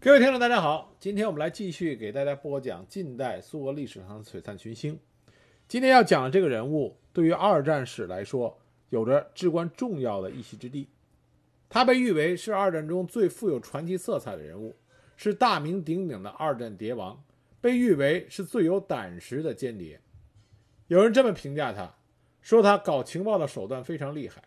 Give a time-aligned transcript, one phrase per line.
[0.00, 4.96] 各位听众，大家好，今天我们来继续给大家播讲近代苏俄历史上的璀璨群星。
[5.66, 10.88] 今天要讲的这个人物，对于二战史来说，有着至关重要的一席之地。
[11.68, 14.76] 他被誉为是二战中最富有传奇色彩的人物，
[15.16, 17.20] 是大名鼎鼎的二战谍王，
[17.60, 20.00] 被誉为是最有胆识的间谍。
[20.86, 21.92] 有人这么评价他，
[22.40, 24.44] 说他搞情报的手段非常厉害，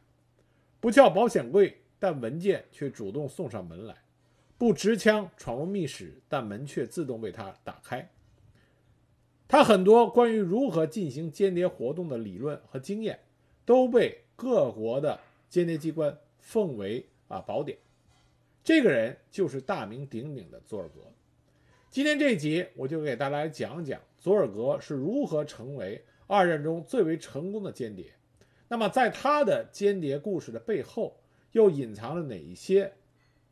[0.80, 3.98] 不撬保险柜，但文件却主动送上门来。
[4.62, 8.08] 不持枪闯入密室，但门却自动为他打开。
[9.48, 13.20] 他很多关于如何进行间谍活动的理论和经验，
[13.66, 15.20] 都被各国的
[15.50, 17.76] 间谍机关奉为啊宝典。
[18.64, 21.12] 这个人就是大名鼎鼎的佐尔格。
[21.90, 28.14] 今天这一集，我就给大家来讲讲佐尔格是如何成为二战中最为成功的间谍。
[28.68, 31.18] 那么，在他的间谍故事的背后，
[31.54, 32.94] 又隐藏了哪一些？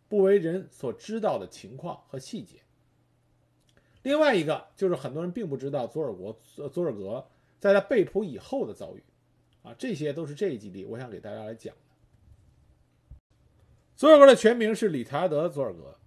[0.09, 2.58] 不为人所知道的情况和细节。
[4.02, 7.27] 另外一个就是很多人并不知道佐尔国佐尔格
[7.60, 9.04] 在他被捕以后的遭遇，
[9.62, 11.82] 啊，这些都是这一集里我想给大家来讲的。
[13.96, 15.98] 佐尔格的全名是理查德·佐尔格，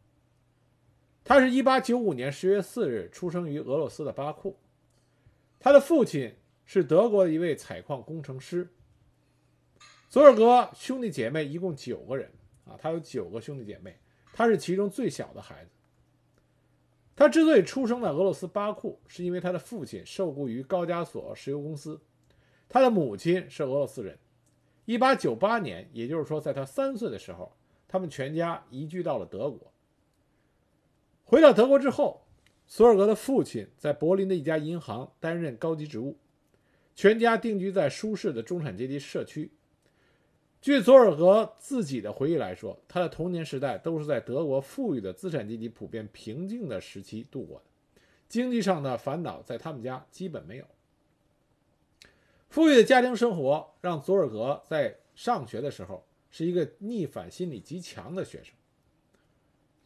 [1.23, 4.59] 他是一八九五年十月四日出生于俄罗斯的巴库，
[5.61, 8.69] 他的父亲是德国的一位采矿工程师。
[10.09, 12.33] 佐尔格兄弟姐妹一共九个人。
[12.65, 13.99] 啊，他有九个兄弟姐妹，
[14.33, 15.71] 他是其中最小的孩子。
[17.15, 22.01] 他之所以出生在俄罗斯巴库，是因为他的父亲受雇于高加索石油公司，
[22.69, 24.19] 他的母亲是俄罗斯人。
[24.85, 27.53] 一八九八年，也就是说，在他三岁的时候，
[27.87, 29.73] 他们全家移居到了德国。
[31.25, 32.25] 回到德国之后，
[32.67, 36.17] 索尔格的父亲在柏林的一家银行担任高级职务，
[36.95, 39.53] 全家定居在舒适的中产阶级社区。
[40.63, 50.65] 据佐尔格自己的回忆来说，他的童年时代都是在德国富裕的资产阶级普遍平静的时期度过的，经济上的烦恼在他们家基本没有。
[52.49, 58.55] 富裕的家庭生活让佐尔格在上学的时候是一个逆反心理极强的学生。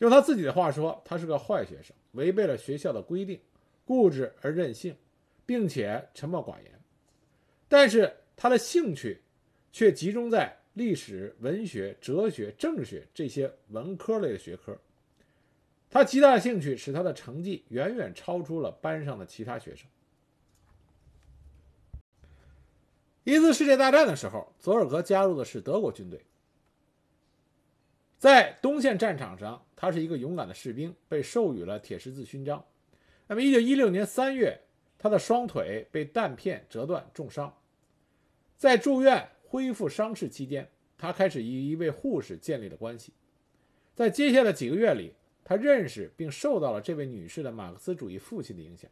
[0.00, 3.40] 用他自己的话说，他是个坏学生，违背了学校的规定，
[3.86, 4.94] 固执而任性，
[5.46, 6.70] 并且沉默寡言。
[7.66, 9.22] 但是他的兴趣
[9.72, 10.54] 却集中在。
[10.76, 14.76] 历史、文学、哲学、政治学这些文科类的学科，
[15.88, 19.88] 他极大的兴趣使他的成绩远远超出了班上的其他学生。
[23.24, 26.20] 一次世界大战的时候，佐尔格加入的是德国军队，
[28.18, 32.62] 在东线战场上，他是一个勇敢的士兵，被授予了铁十字勋章。
[33.26, 34.60] 那么，一九一六年三月，
[34.98, 37.56] 他的双腿被弹片折断，重伤，
[38.58, 39.26] 在住院。
[39.48, 40.68] 恢复伤势期间，
[40.98, 43.12] 他开始与一位护士建立了关系。
[43.94, 45.14] 在接下来几个月里，
[45.44, 48.90] 他认识并受到了这位女士的马克思主义父亲的影响。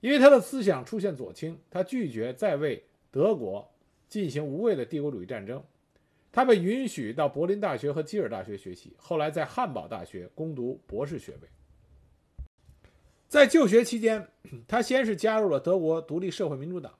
[0.00, 3.68] 因为他的思想出现左倾，他拒绝再为德国
[4.08, 5.62] 进行无谓的帝国主义战争。
[6.32, 11.48] 他被允许到柏林大学和基尔大学学习，后来在汉堡大学攻读博士学位。
[13.26, 14.28] 在就学期间，
[14.68, 16.92] 他先是加入了德国独立社会民主党。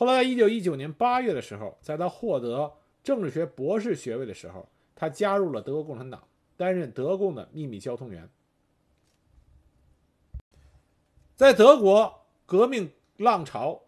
[0.00, 2.72] 后来，在一九一九年八月的时候，在他获得
[3.04, 4.66] 政治学博士学位的时候，
[4.96, 8.26] 他加入了德国共产党，担任德共的秘密交通员。
[11.36, 13.82] 在德国革命浪潮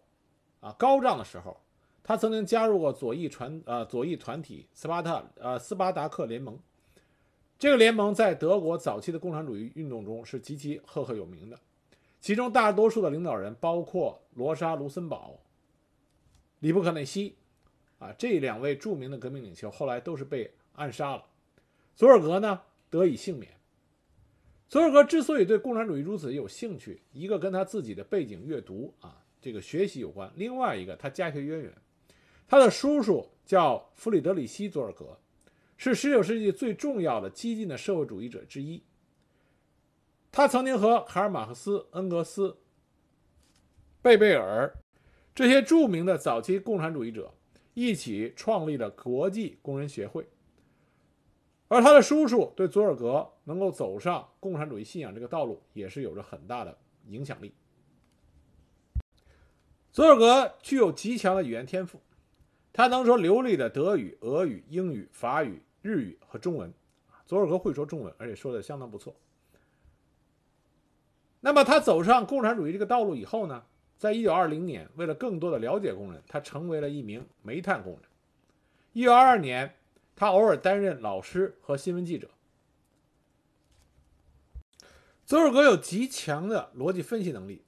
[0.61, 1.59] 啊高涨的时候，
[2.05, 6.59] 他曾经加入过左翼传呃左翼团体斯巴特呃斯巴达克联盟。
[7.59, 11.59] 这个联盟在德国早期的共产主义运动中是极其赫赫有名的，
[12.21, 15.39] 其中大多数的领导人包括罗莎·卢森堡。
[16.63, 17.35] 里布克内西，
[17.99, 21.25] 啊，这两位著名的革命领袖后来都是被暗杀了。
[21.97, 23.51] 佐尔格呢得以幸免。
[24.69, 31.75] 佐尔格之所以对共产主义如此有兴趣，一个跟他自己的背景阅读啊这个学习有关，另外一个他家学渊源。
[32.47, 35.19] 他的叔叔叫弗里德里希·佐尔格，
[35.77, 38.81] 是19世纪最重要的激进的社会主义者之一。
[40.31, 42.57] 他曾经和卡尔·马克思、恩格斯、
[44.01, 44.73] 贝贝尔。
[45.35, 47.33] 这些著名的早期共产主义者
[47.75, 50.29] 一起创立了国际工人协会，
[51.69, 56.77] 而他的叔叔对佐尔格能够走上共产主义信仰这个道路也是有着很大的
[57.07, 57.55] 影响力。
[59.91, 61.99] 佐尔格具有极强的语言天赋，
[62.73, 66.73] 他能说流利的德语、俄语、英语、法语、日语和中文。
[67.25, 69.15] 佐尔格会说中文，而且说的相当不错。
[71.41, 73.65] 那么他走上共产主义这个道路以后呢？
[73.97, 78.03] 在一九二零年，为了更多的了解工人，他成为了一名煤炭工人。
[78.93, 79.75] 一九二二年，
[80.17, 82.29] 他偶尔担任老师和新闻记者。
[85.25, 87.63] 佐尔格有极强的逻辑分析能力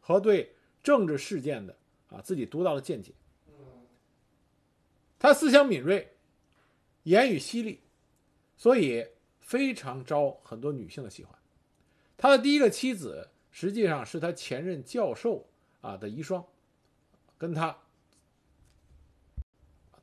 [0.00, 1.74] 和对政治事件的
[2.08, 3.12] 啊自己独到的见解。
[5.18, 6.14] 他思想敏锐，
[7.04, 7.80] 言语犀利，
[8.56, 9.06] 所以
[9.40, 11.34] 非常招很多女性的喜欢。
[12.18, 15.48] 他的第一个妻子实际上是他前任教授
[15.86, 16.44] 啊的遗孀，
[17.38, 17.78] 跟他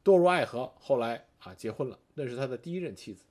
[0.02, 3.26] 堕入爱河，后来啊结婚了，那是他的第一任妻子。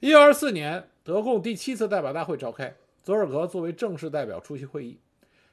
[0.00, 4.98] 一九二四年，德共第七次代表大会召开，佐尔格作为正式代表出席会议，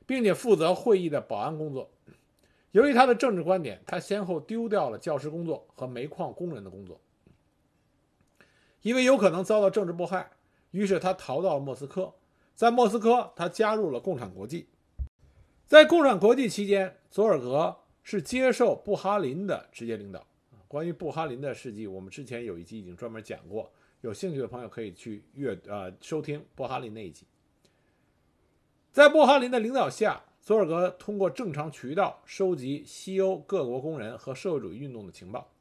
[0.06, 1.92] 并且负责会议的保安工作。
[2.71, 7.01] 由于他的政治观点，他先后丢掉了教师工作和煤矿工人的工作。
[8.81, 10.31] 因为有可能遭到政治迫害，
[10.71, 12.13] 于是他逃到了莫斯科。
[12.62, 14.68] 在莫斯科，他加入了共产国际。
[15.66, 20.24] 在共产国际期间，佐尔格是接受布哈林的直接领导。
[20.68, 23.72] 关于布哈林的事迹，我们之前有一集已经专门讲过。
[24.02, 27.25] 有兴趣的朋友可以去阅呃收听布哈林那一集。
[28.92, 35.52] 在布哈林的领导下，佐尔格通过正常渠道收集西欧各国工人和社会主义运动的情报。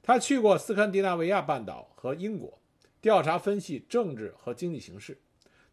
[0.00, 2.60] 他去过斯堪的纳维亚半岛和英国，
[3.00, 5.18] 调查分析政治和经济形势。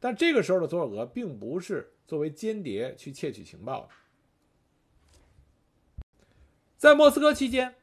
[0.06, 3.90] 但这个时候的佐尔格并不是作为间谍去窃取情报的。
[6.78, 7.74] 在莫斯科期间，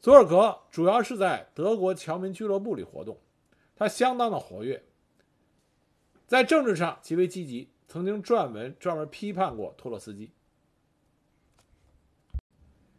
[0.00, 3.20] 佐尔格主要是在德国侨民俱乐部里活动。
[3.76, 4.82] 他相当的活跃，
[6.26, 10.32] 在政治上极为积极，曾经撰文专门批判过托洛斯基。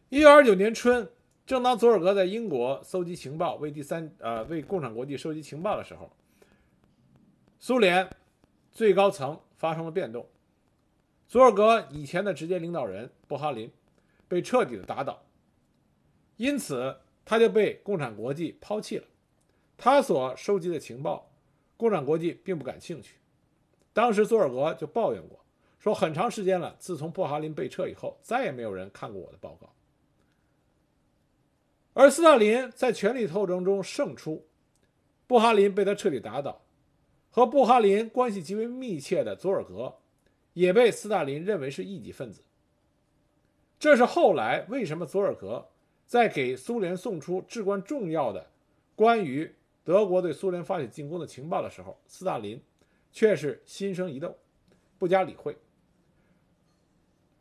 [0.08, 1.06] 一九二九年春，
[1.44, 6.10] 正当佐尔格在英国搜集情报，为第三呃为共产国际收集情报的时候，
[7.58, 8.08] 苏联
[8.76, 10.28] 最高层发生了变动，
[11.26, 13.72] 佐尔格以前的直接领导人布哈林
[14.28, 15.22] 被彻底的打倒，
[16.36, 16.94] 因此
[17.24, 19.04] 他就被共产国际抛弃了。
[19.78, 21.30] 他所收集的情报，
[21.78, 23.14] 共产国际并不感兴趣。
[23.94, 25.42] 当时佐尔格就抱怨过，
[25.78, 29.72] 说很长时间了，自从布哈林被撤以后，再也没有人看过我的报告。
[31.94, 34.46] 而斯大林在权力斗争中胜出，
[35.26, 36.60] 布哈林被他彻底打倒，
[37.36, 39.94] 和布哈林关系极为密切的佐尔格，
[40.54, 42.40] 也被斯大林认为是异己分子。
[43.78, 45.68] 这是后来为什么佐尔格
[46.06, 48.48] 在给苏联送出至关重要的
[48.94, 49.54] 关于。
[49.84, 52.58] 德国对苏联发起进攻的情报的时候，斯大林
[53.12, 54.34] 却是心生疑窦，
[54.98, 55.54] 不加理会。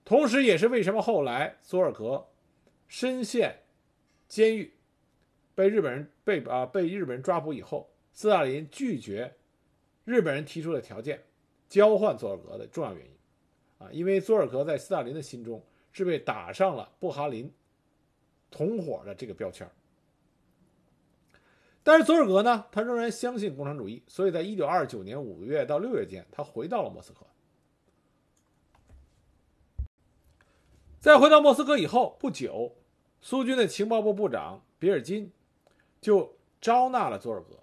[0.03, 2.27] 同时，也是为什么后来佐尔格
[2.89, 3.61] 深陷
[4.27, 4.73] 监狱，
[5.55, 9.33] 被日本人被啊被日本人抓捕以后，斯大林拒绝
[10.05, 11.23] 日本人提出的条件，
[11.67, 13.11] 交换佐尔格的重要原因
[13.79, 15.61] 啊，因为佐尔格在斯大林的心中
[15.91, 17.51] 是被打上了布哈林
[18.49, 19.69] 同伙的这个标签。
[21.83, 27.25] 但是佐尔格呢，他仍然相信共产主义，所以在一九二九年五月到六月间，他回到了莫斯科。
[30.99, 32.75] 在回到莫斯科以后不久，
[33.21, 35.31] 苏军的情报部部长比尔金
[36.01, 37.59] 就招纳了佐尔格。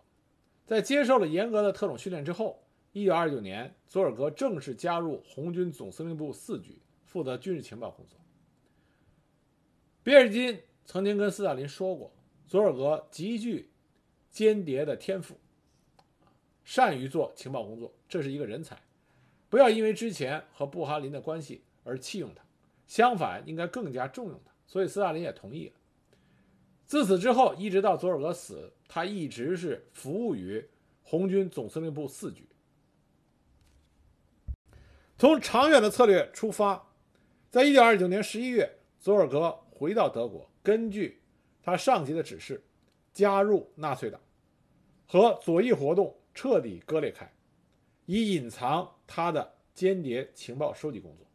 [0.64, 2.62] 在接受了严格的特种训练之后，
[2.92, 8.18] 一九二九年，佐尔格正式加入红军总司令部四局，负责军事情报工作。
[10.02, 12.12] 比尔金曾经跟斯大林说过，
[12.46, 13.68] 佐尔格极具。
[14.30, 15.36] 间谍的天赋，
[16.64, 18.80] 善于做情报工作，这是一个人才。
[19.50, 22.42] 不要因为之前和布哈林的关系而弃用他，
[22.86, 24.50] 相反，应该更加重用他。
[24.66, 25.74] 所以斯大林也同意了。
[26.92, 30.62] 自此之后，一直到佐尔格死，他一直是服务于
[31.02, 32.46] 红军总司令部四局。
[35.16, 36.86] 从长远的策略出发，
[37.50, 38.70] 在一九二九年十一月，
[39.00, 41.22] 佐尔格回到德国，根据
[41.62, 42.62] 他上级的指示。
[43.14, 44.20] 加入纳粹党，
[45.06, 47.32] 和左翼活动彻底割裂开，
[48.04, 51.26] 以隐藏他的间谍情报收集工作。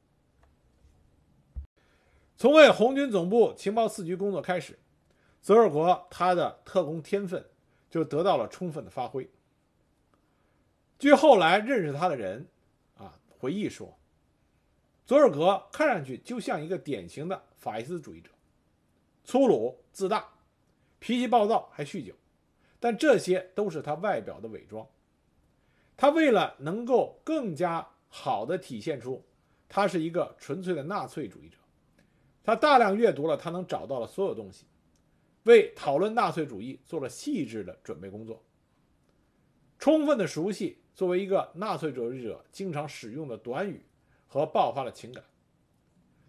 [2.36, 4.78] 从为红军总部情报四局工作开始，
[5.48, 7.42] 泽尔格他的特工天分
[7.90, 9.30] 就得到了充分的发挥。
[11.00, 12.46] 据后来认识他的人
[12.98, 13.98] 啊回忆说，
[15.06, 18.30] 佐尔格看上去就像一个典型的法西斯主义者，
[19.24, 20.28] 粗鲁自大。
[21.00, 22.14] 脾气暴躁，还酗酒，
[22.78, 24.86] 但这些都是他外表的伪装。
[25.96, 29.24] 他为了能够更加好的体现出
[29.70, 31.56] 他是一个纯粹的纳粹主义者，
[32.44, 34.66] 他大量阅读了他能找到的所有东西，
[35.48, 38.44] 为讨论纳粹主义做了细致的准备工作，
[39.80, 43.84] 充分的熟悉作为一个纳粹主义者经常使用的短语
[44.28, 45.24] 和爆发的情感。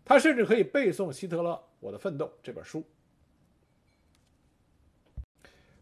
[0.05, 2.83] 他甚至可以背诵希特勒《我的奋斗》这本书。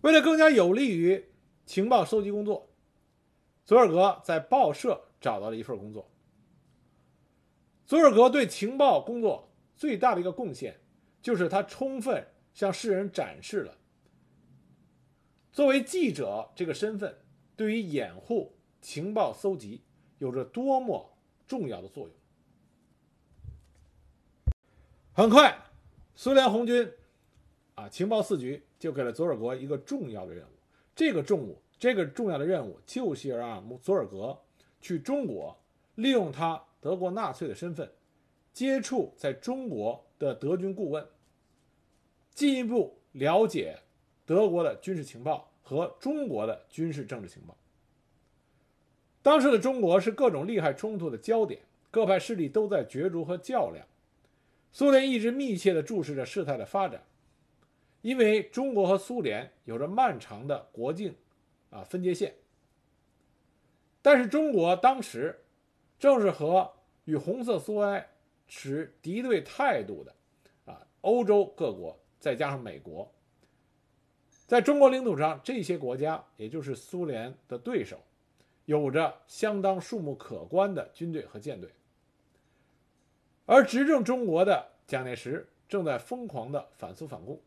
[0.00, 1.28] 为了更加有利于
[1.64, 2.68] 情报收集工作，
[3.64, 6.10] 佐尔格在报社找到了一份工作。
[7.84, 10.80] 佐尔格对情报工作最大的一个贡献，
[11.22, 12.26] 就是他充分
[12.56, 13.76] 向世人展示了
[15.52, 17.14] 作为记者这个身份
[17.54, 19.82] 对于掩护情报搜集
[20.16, 22.16] 有着多么重要的作用。
[25.12, 25.54] 很快，
[26.14, 26.90] 苏联红军
[27.75, 30.52] 啊情报四局就给了佐尔格一个重要的任务，
[30.94, 34.38] 这个重务这个重要的任务就是让佐尔格
[34.80, 35.54] 去中国，
[35.96, 36.62] 利用他。
[36.78, 37.90] 德国纳粹的身份，
[38.52, 41.04] 接触在中国的德军顾问，
[42.36, 43.78] 进一步了解
[44.26, 47.56] 德国的军事情报和中国的军事政治情报。
[49.22, 53.86] 当时的中国是各种利害冲突的焦点，各派势力都在角逐和较量。
[54.70, 57.02] 苏联一直密切地注视着事态的发展，
[58.02, 61.16] 因为中国和苏联有着漫长的国境
[61.70, 62.34] 啊分界线。
[64.02, 65.42] 但是中国当时
[65.98, 66.70] 正是和
[67.06, 68.06] 与红色苏维埃
[68.46, 70.14] 持敌对态度的
[70.66, 73.11] 啊，欧洲各国再加上美国，
[74.46, 77.99] 在中国领土上，这些国家也就是苏联的对手，
[78.64, 81.70] 有着相当数目可观的军队和舰队。
[83.44, 87.40] 而执政中国的蒋介石正在疯狂的反苏反共，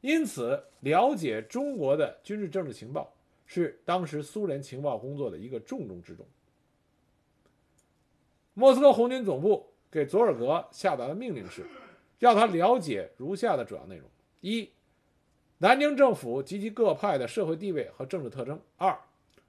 [0.00, 3.12] 因此了解中国的军事政治情报
[3.46, 6.24] 是当时苏联情报工作的一个重中之重。
[8.54, 11.66] 莫斯科红军总部给佐尔格下达的命令是，
[12.18, 14.08] 要他了解如下的主要内容：
[14.40, 14.70] 一、
[15.58, 18.96] 南京政府及其各派的社会地位和政治特征；二、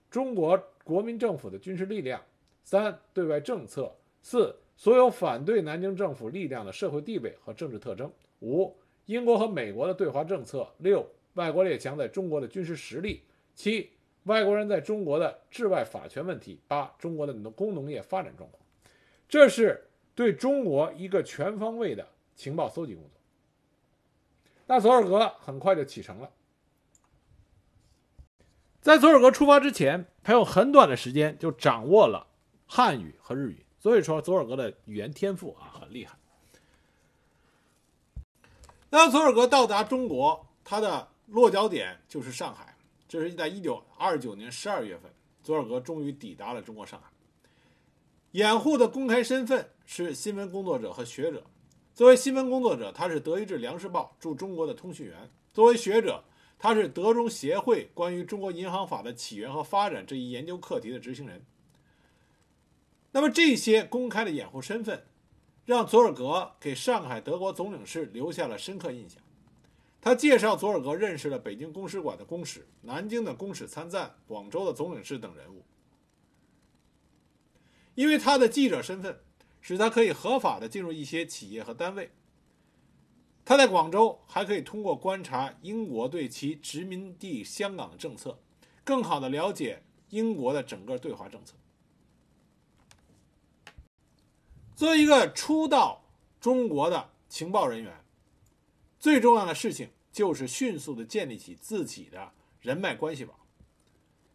[0.10, 2.20] 中国国民政府的军事力量；
[2.64, 3.84] 三、对外政策；
[4.22, 8.08] 四、所有反对南京政府力量的社会地位和政治特征；
[8.42, 11.06] 五、英国和美国的对华政策；六、
[11.36, 13.22] 外国列强在中国的军事实力；
[13.54, 13.90] 七、
[14.24, 18.62] 外国人在中国的治外法权问题；八、中国的农工农业发展状况。
[19.28, 23.12] 这是对中国一个全方位的情报搜集工作。
[24.68, 26.30] 那佐尔格很快就启程了。
[28.82, 32.28] 在佐尔格出发之前，他用很短的时间就掌握了
[32.68, 36.18] 汉语和日语，所以说佐尔格的语言天赋啊很厉害。
[38.90, 42.76] 当佐尔格到达中国，他的落脚点就是上海。
[43.08, 45.12] 这是在一九二九年十二月份，
[45.44, 47.08] 佐尔格终于抵达了中国上海。
[48.32, 51.44] 掩护的公开身份是新闻工作者和学者。
[51.96, 56.26] 作为新闻工作者，他是德意志粮食报驻中国的通讯员；作为学者，
[56.60, 61.46] 他是德中协会关于中国银行法的起源和发展这一研究课题的执行人。
[63.14, 65.06] 那么这些公开的掩护身份，
[65.64, 69.24] 让佐尔格给上海德国总领事留下了深刻印象。
[70.02, 75.64] 他介绍佐尔格认识了北京公使馆的公使、南京的公使参赞、广州的总领事等人物。
[77.96, 79.18] 因为他的记者身份，
[79.68, 82.12] 使他可以合法的进入一些企业和单位。
[83.44, 88.38] 他在广州还可以通过观察英国对其殖民地香港的政策，
[88.84, 91.56] 更好的了解英国的整个对华政策。
[94.76, 96.04] 作为一个初到
[96.40, 97.92] 中国的情报人员，
[99.00, 102.32] 最重要的事情就是迅速的建立起自己的
[102.62, 103.36] 人脉关系网。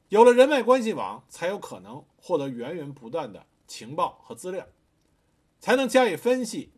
[0.08, 3.46] 有了人脉关系网，才有可能获得源源不断的。
[3.68, 4.66] 情报和资料，
[5.60, 6.72] 才能加以分析，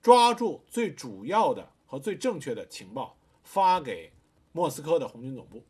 [0.00, 4.12] 抓住最主要的和最正确的情报，发给
[4.52, 5.64] 莫斯科的红军总部。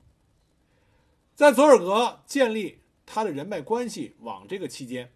[1.34, 5.10] 在佐尔格建立他的人脉关系网这个期间，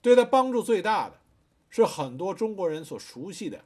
[0.00, 1.20] 对他帮助最大的，
[1.68, 3.64] 是很多中国人所熟悉的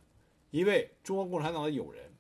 [0.51, 2.13] 一位中国共产党的友人，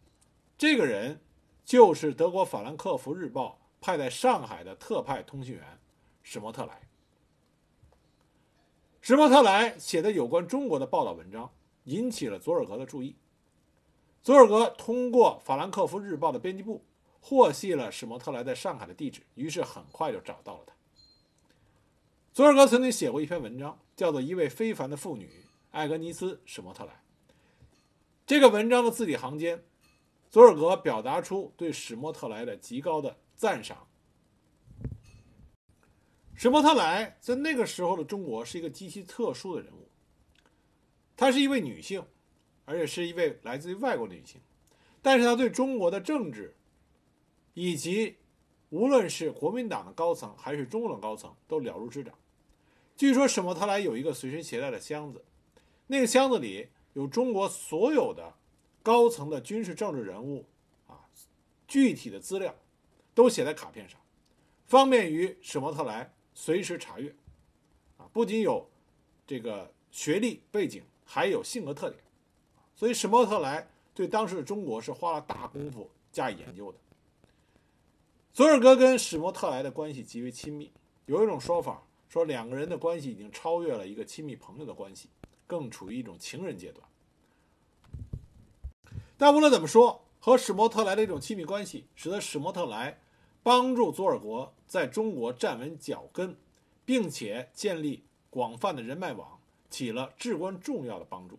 [0.56, 1.20] 这个人
[1.64, 5.80] 就是德国《法兰克福日报》派在上海的特派通讯员
[6.22, 6.89] 史莫特莱。
[9.00, 11.50] 史莫特莱写的有关中国的报道文章
[11.84, 13.16] 引起了佐尔格的注意。
[14.22, 16.84] 佐尔格通过《法兰克福日报》的编辑部
[17.20, 20.74] 获悉了史莫特莱在上海的地址，于是很快就找到了他。
[22.34, 26.92] 佐尔格曾经写过一篇文章，叫做《一位非凡的妇女——艾格尼斯·史莫特莱》。
[28.26, 29.64] 这个文章的字里行间，
[30.28, 33.86] 佐尔格表达出对史莫特莱的极高的赞赏。
[36.40, 39.86] 史莫特莱在那个时候的中国是一个极其特殊的人物。
[41.14, 42.02] 她是一位女性，
[42.64, 44.40] 而且是一位来自于外国的女性，
[45.02, 46.56] 但是她对中国的政治，
[47.52, 48.16] 以及
[48.70, 52.14] 无论是国民党的高层还是中共的高层都了如指掌。
[52.96, 55.22] 据说史莫特莱有一个随身携带的箱子，
[55.88, 58.32] 那个箱子里有中国所有的
[58.82, 60.46] 高层的军事政治人物
[60.86, 61.04] 啊，
[61.68, 62.54] 具体的资料
[63.12, 64.00] 都写在卡片上。
[64.66, 67.14] 方便于史莫特莱随时查阅。
[67.98, 68.66] 啊，不仅有
[69.26, 72.02] 这个学历背景，还有性格特点，
[72.74, 76.78] 所以史沫特莱对当时的中国是花了大功夫加以研究的。
[78.32, 80.72] 佐尔格跟史沫特莱的关系极为亲密，
[81.04, 85.10] 有一种说法说两个人的关系已经超越了一个亲密朋友的关系，
[85.46, 86.88] 更处于一种情人阶段。
[89.18, 92.98] 但无论怎么说，和史沫特莱的一种亲密关系，使得史沫特莱
[93.42, 96.36] 帮助佐尔格在中国站稳脚跟，
[96.84, 101.38] 并且建立广泛的人脉网，起了至关重要的帮助。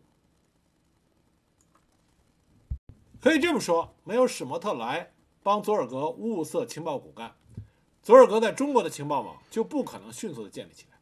[3.20, 5.12] 可以这么说，没有史莫特莱。
[5.44, 7.36] 帮佐尔格物色情报骨干，
[8.04, 11.00] 佐尔格在中国的情报网就不可能迅速的建立起来。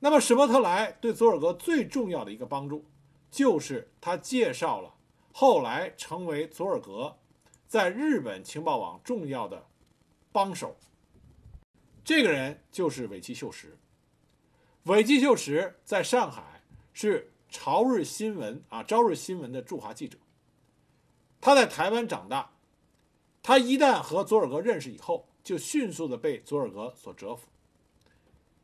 [0.00, 2.84] 那么史莫特莱对佐尔格最重要的一个帮助，
[3.30, 4.92] 就是他介绍了
[5.32, 7.16] 后来成为佐尔格
[7.70, 9.64] 在日本情报网重要的
[10.32, 10.76] 帮手。
[12.02, 13.78] 这个人就是尾崎秀实。
[14.86, 20.18] 尾崎秀实在上海是朝日新闻啊朝日新闻的驻华记者，
[21.40, 22.50] 他在台湾长大。
[23.40, 27.46] 他一旦和佐尔格认识以后，就迅速的被佐尔格所折服，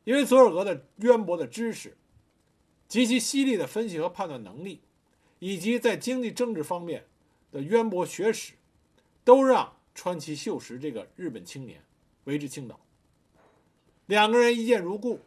[0.03, 1.95] 因为佐尔格的渊博的知识，
[2.89, 4.81] 极其犀利的分析和判断能力，
[5.39, 7.07] 以及在经济政治方面
[7.53, 8.55] 的渊博学识，
[9.27, 11.83] 都让川崎秀实这个日本青年
[12.23, 12.79] 为之倾倒。
[14.05, 15.19] 两个人一见如故，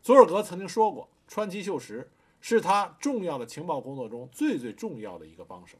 [0.00, 2.08] 佐尔格曾经说过，川崎秀实
[2.40, 5.76] 是他重要的情报工作中最最重要的一个帮手。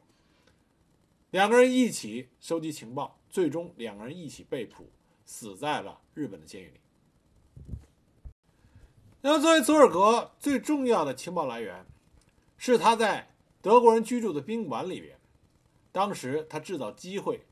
[1.29, 4.89] 两个人一起收集情报，最终两个人一起被捕，
[5.23, 6.81] 死在了日本的监狱里。
[9.21, 11.85] 那么，作为佐尔格最重要的情报来源，
[12.57, 15.17] 是他在德国人居住的宾馆里边，
[15.93, 17.45] 当时他制造机会，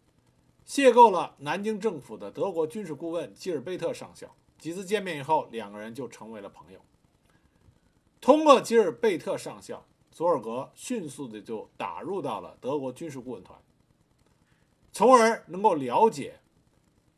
[0.70, 4.36] 邂逅了南京政府的德国军事顾问基尔贝特上校。
[4.60, 6.80] 几次见面以后，两个人就成为了朋友。
[8.22, 13.60] 通过吉尔贝特上校，佐尔格迅速的就打入到了德国军事顾问团。
[14.92, 16.40] 从而能够了解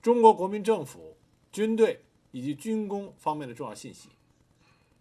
[0.02, 1.18] 中国国民政府、
[1.52, 4.08] 军队以及军工方面的重要信息，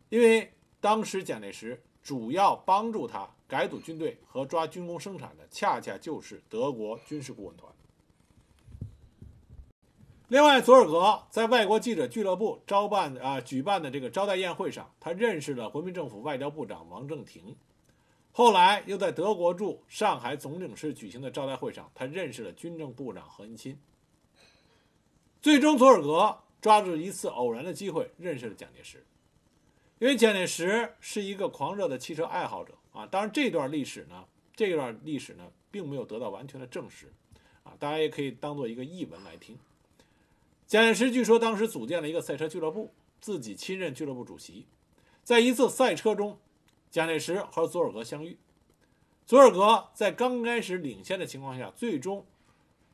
[0.09, 7.73] 因为当时蒋介石主要帮助他改组军队和抓军工生产的，恰恰就是德国军事顾问团。
[10.31, 17.57] 另外，佐尔格在外国记者俱乐部招办啊举办的这个招待宴会上，他认识了国民政府外交部长王正廷。
[18.31, 23.77] 后来又在德国驻上海总领事举行的招待会上，他认识了军政部长何应钦。
[25.43, 29.05] 最终，佐尔格抓住一次偶然的机会认识了蒋介石，
[29.99, 33.05] 因为蒋介石是一个狂热的汽车爱好者啊。
[33.05, 37.13] 当然，这段历史呢，这段历史呢，并没有得到完全的证实
[37.65, 39.59] 啊，大家也可以当做一个译文来听。
[40.71, 44.69] 蒋介石据说当时组建了一个赛车俱乐部，自己亲任俱乐部主席，
[45.25, 46.39] 在一次赛车中。
[46.93, 48.39] 蒋介石和佐尔格相遇，
[49.27, 52.25] 佐尔格在刚开始领先的情况下，最终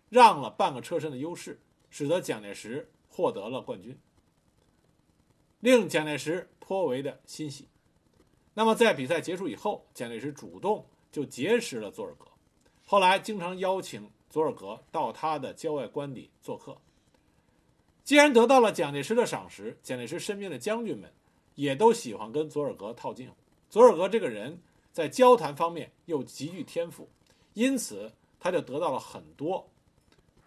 [0.08, 1.60] 让了半个车身的优势，
[1.90, 3.98] 使得蒋介石获得了冠军，
[5.60, 7.68] 令蒋介石颇为的欣喜。
[8.54, 12.26] 那么在比赛结束以后，蒋介石主动就结识了佐尔格，
[12.86, 16.78] 后来经常邀请佐尔格到他的郊外官邸做客。
[18.06, 21.12] 既然得到了蒋介石的赏识，蒋介石身边的将军们
[21.56, 23.34] 也都喜欢跟佐尔格套近乎。
[23.68, 24.60] 佐尔格这个人，
[24.92, 27.08] 在交谈方面又极具天赋，
[27.54, 29.68] 因此他就得到了很多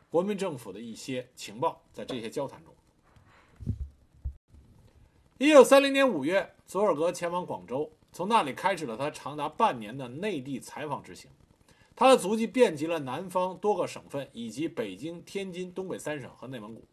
[0.10, 1.82] 国民政府的一些情报。
[1.92, 2.74] 在这些交谈中，
[5.38, 11.30] 一九三零年五月，佐尔格前往广州，从那里开始了他长达半年的内地采访之行。
[11.94, 16.86] 他的足迹遍及了南方多个省份，以及北京、天津、东北三省和内蒙古。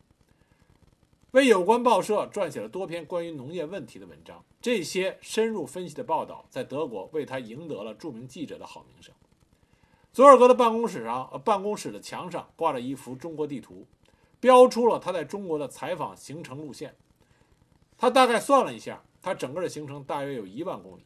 [1.37, 9.15] 为有关报社撰写了多篇关于农业问题的文章，这些深入分析的报道在德国为他赢得了著名记者的好名声。
[10.15, 13.87] 佐尔格的办公室上，呃，办公室的墙上挂着一幅中国地图，
[14.41, 16.97] 标出了他在中国的采访行程路线。
[17.99, 21.03] 他大概算了一下，他整个的行程大约有一万公里。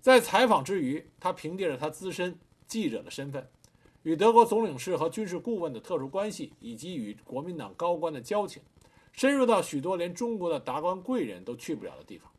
[0.00, 3.48] 在采访之余，他凭借着他资深记者的身份，
[4.02, 8.60] 与德国总领事和军事顾问的特殊关系，以及与国民党高官的交情。
[9.20, 12.32] 深入到许多连中国的达官贵人都去不了的地方，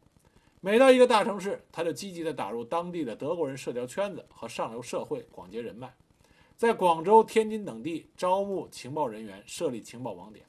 [0.61, 5.93] 每到一个大城市，他就积极地打入当地的德国人社交圈子和上流社会，广结人脉，
[6.57, 10.43] 在广州、天津等地招募情报人员，设立情报网点。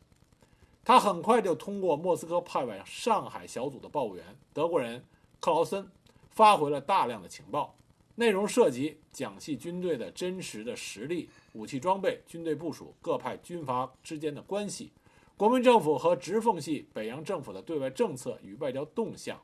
[0.83, 5.05] 他很快就通过莫斯科派往上海小组的报务员德国人
[5.39, 5.87] 克劳森，
[6.31, 7.77] 发回了大量的情报，
[8.15, 14.93] 内容涉及蒋系军队的真实的实力、武器装备、军队部署、各派军阀之间的关系。
[15.37, 19.41] 国民政府和直奉系北洋政府的对外政策与外交动向，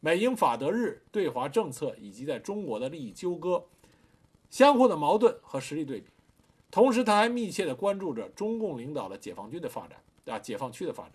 [0.00, 3.64] 美英法德日对华政策以及在中国的利益纠葛、
[4.50, 6.10] 相互的矛盾和实力对比。
[6.70, 11.14] 同时，他还密切地关注着中共领导的解放军的发展啊，解放区的发展，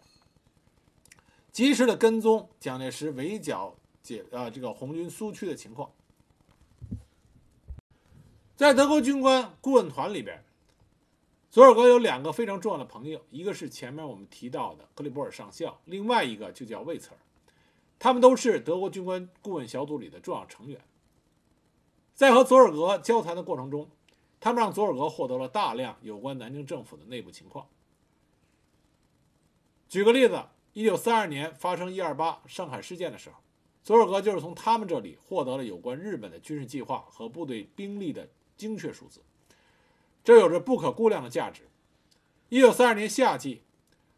[1.52, 5.92] 及时地跟踪蒋介石围剿解啊这个红军苏区的情况。
[8.56, 10.44] 在德国军官顾问团里边，
[11.54, 17.18] 佐尔格有两个非常重要的朋友，一个是前面我们提到的克里伯尔上校，另外一个就叫魏茨尔，
[18.00, 20.82] 他们都是德国军官顾问小组里的重要成员。
[22.16, 23.88] 在和佐尔格交谈的过程中，
[24.40, 27.68] 他们让佐尔格获得了大量有关南京政府的内部情况。
[29.88, 33.36] 举个例子，一九三二年发生一二八上海事件的时候，
[33.84, 39.22] 佐尔格就是从他们这里获得了有关日本的军事计划和部队兵力的精确数字，
[40.24, 41.64] 这有着不可估量的价值。
[42.50, 43.62] 一九三二年夏季，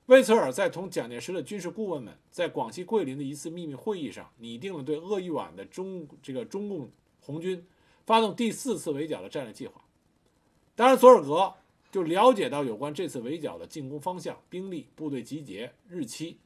[0.07, 6.91] 魏茨尔在同蒋介石的军事顾问们在广西桂林的一次秘密会议上，拟定了对鄂豫皖的中这个中共
[7.21, 7.65] 红军
[8.05, 9.81] 发动第四次围剿的战略计划。
[10.75, 11.53] 当然，佐尔格
[11.91, 16.37] 就了解到有关这次围剿的进攻方向、兵力、部队集结日期，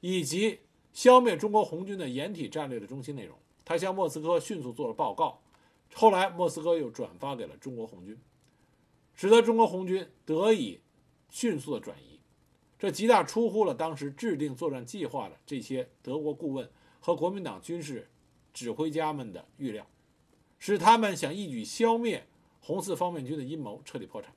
[0.00, 0.58] 以及
[0.92, 3.38] 消灭中国红军的掩体战略的中心内容。
[3.64, 5.40] 他向莫斯科迅速做了报告，
[5.94, 8.18] 后来莫斯科又转发给了中国红军，
[9.16, 10.80] 使得中国红军得以
[11.28, 12.20] 迅速的转移。
[12.78, 18.08] 这极大出乎了当时制定作战计划的这些德国顾问和国民党军事
[18.54, 19.84] 指挥家们的预料，
[20.58, 22.24] 使他们想一举消灭。
[22.58, 24.34] 红四方面军的阴谋彻底破产。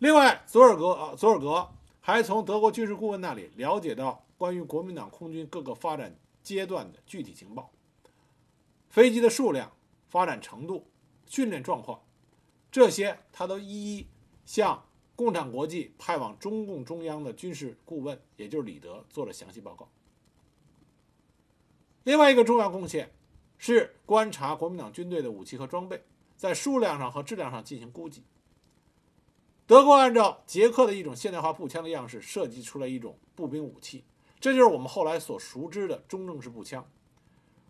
[0.00, 1.66] 另外，佐尔格啊，佐尔格
[1.98, 7.70] 还从德国军事顾问那里了解到关于国民党空军各个发展阶段的具体情报，
[8.90, 9.72] 飞机的数量、
[10.08, 10.86] 发展程度、
[11.34, 12.00] 训练状况，
[12.70, 14.06] 这些他都一一
[14.44, 19.88] 向共产国际派往中共中央的军事顾问，也就是李德做了详细报告。
[22.04, 23.12] 另外一个重要贡献。
[23.56, 26.02] 是观察国民党军队的武器和装备，
[26.36, 28.22] 在数量上和质量上进行估计。
[29.66, 34.04] 德国按照捷克的一种现代化步枪的样式设计出了一种步兵武器，
[34.38, 36.86] 这就是我们后来所熟知的中正式步枪。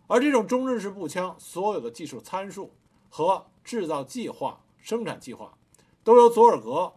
[0.07, 2.73] 而这种中正式步枪所有的技术参数
[3.15, 5.57] 和制造计划、生产计划，
[6.03, 6.91] 都由佐尔格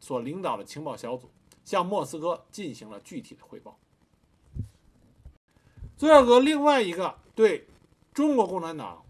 [0.00, 1.30] 所领导的情报小组
[1.64, 3.78] 向莫斯科进行了具体的汇报。
[5.96, 7.68] 佐尔格另外一个对。
[8.12, 9.02] 中国共产党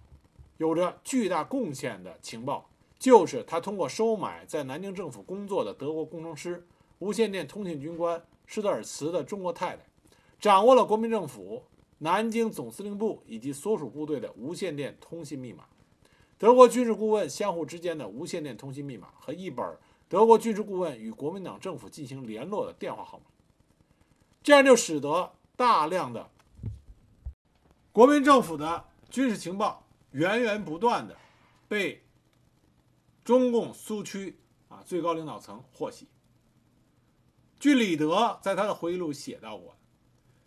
[0.59, 6.65] 有着巨大贡献的情报，就是他通过收买在南京政府工作的德国工程师、
[6.99, 9.83] 无线电通信军官施德尔茨的中国太太，
[10.39, 11.65] 掌握了国民政府
[11.99, 15.65] 南京总司令部以及所属部队的无线电通信密码、
[16.43, 19.79] 德国军事顾问相互之间的无线电通信密码和一本
[20.09, 23.27] 德国军事顾问与国民党政府进行联络的电话号码。
[24.43, 26.29] 这样就使得大量的
[27.93, 28.87] 国民政府的。
[29.09, 31.15] 军事情报源源不断的
[31.69, 32.03] 被
[33.23, 36.09] 中共苏区啊最高领导层获悉。
[37.61, 39.77] 据李德在他的回忆录写到过，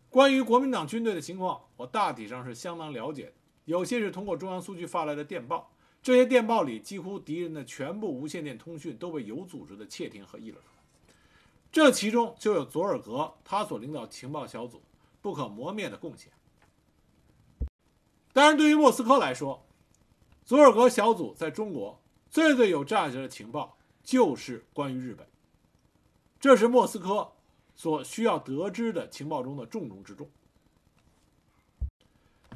[0.10, 3.34] 关于国民党军队的情况，我大体上是相当了解的。
[3.64, 5.72] 有些是通过中央苏区发来的电报，
[6.06, 10.64] 这些电报里几乎敌人的全部无线电通讯都被有组织的窃听和议论。
[11.72, 14.84] 这其中就有佐尔格他所领导情报小组
[15.20, 16.32] 不可磨灭的贡献。
[18.34, 19.66] 当然，对于莫斯科来说，
[20.46, 25.26] 佐尔格小组在中国最最有价值的情报就是关于日本。
[26.40, 27.32] 这是莫斯科
[27.76, 30.30] 所需要得知的情报中的重中之重。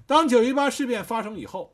[0.06, 1.74] 当九一八事变发生以后，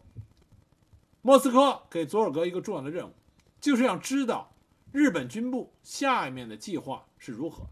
[1.25, 3.11] 莫斯科给佐尔格一个重要的任务，
[3.59, 4.53] 就是要知道
[4.91, 7.67] 日本军部下面的计划是如何，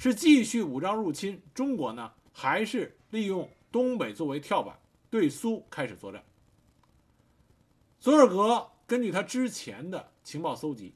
[0.00, 4.76] 是继续武装入侵中国呢，还是利用东北作为跳板？
[5.08, 6.24] 对苏开始作战。
[8.00, 10.92] 佐尔格根据他之前的情报搜集，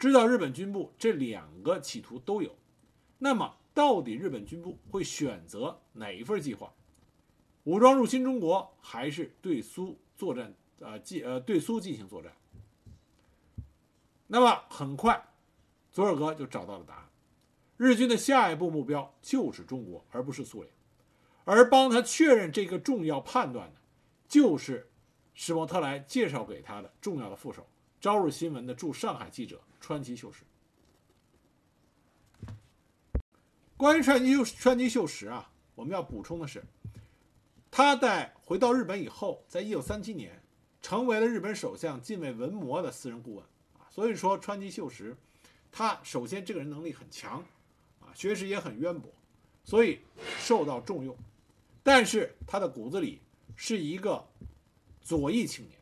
[0.00, 2.58] 知道日本军部这两个企图都有。
[3.18, 6.74] 那么，到底日本军部会选择哪一份计划？
[7.62, 10.52] 武装入侵中国，还是对苏作战？
[10.80, 12.32] 呃，进呃对苏进行作战？
[14.26, 15.28] 那么很快，
[15.90, 17.08] 佐尔格就找到了答案：
[17.76, 20.72] 日军的下一步目标就是中国，而不是苏联。
[21.44, 23.80] 而帮他确认这个重要判断的，
[24.28, 24.88] 就是
[25.34, 27.66] 施莫特莱介绍给他的重要的副手，
[28.00, 30.44] 朝日新闻的驻上海记者川崎秀实。
[33.76, 36.62] 关于川崎秀川崎秀实啊，我们要补充的是，
[37.70, 40.39] 他在回到日本以后，在一九三七年
[40.82, 43.44] 成为了日本首相近卫文磨的私人顾问
[43.78, 43.86] 啊。
[43.90, 45.16] 所以说，川崎秀实
[45.70, 47.44] 他首先这个人能力很强，
[48.00, 49.12] 啊，学识也很渊博，
[49.64, 50.00] 所以
[50.38, 51.16] 受到重用。
[51.82, 53.20] 但是他的骨子里
[53.56, 54.26] 是一个
[55.00, 55.78] 左翼青年。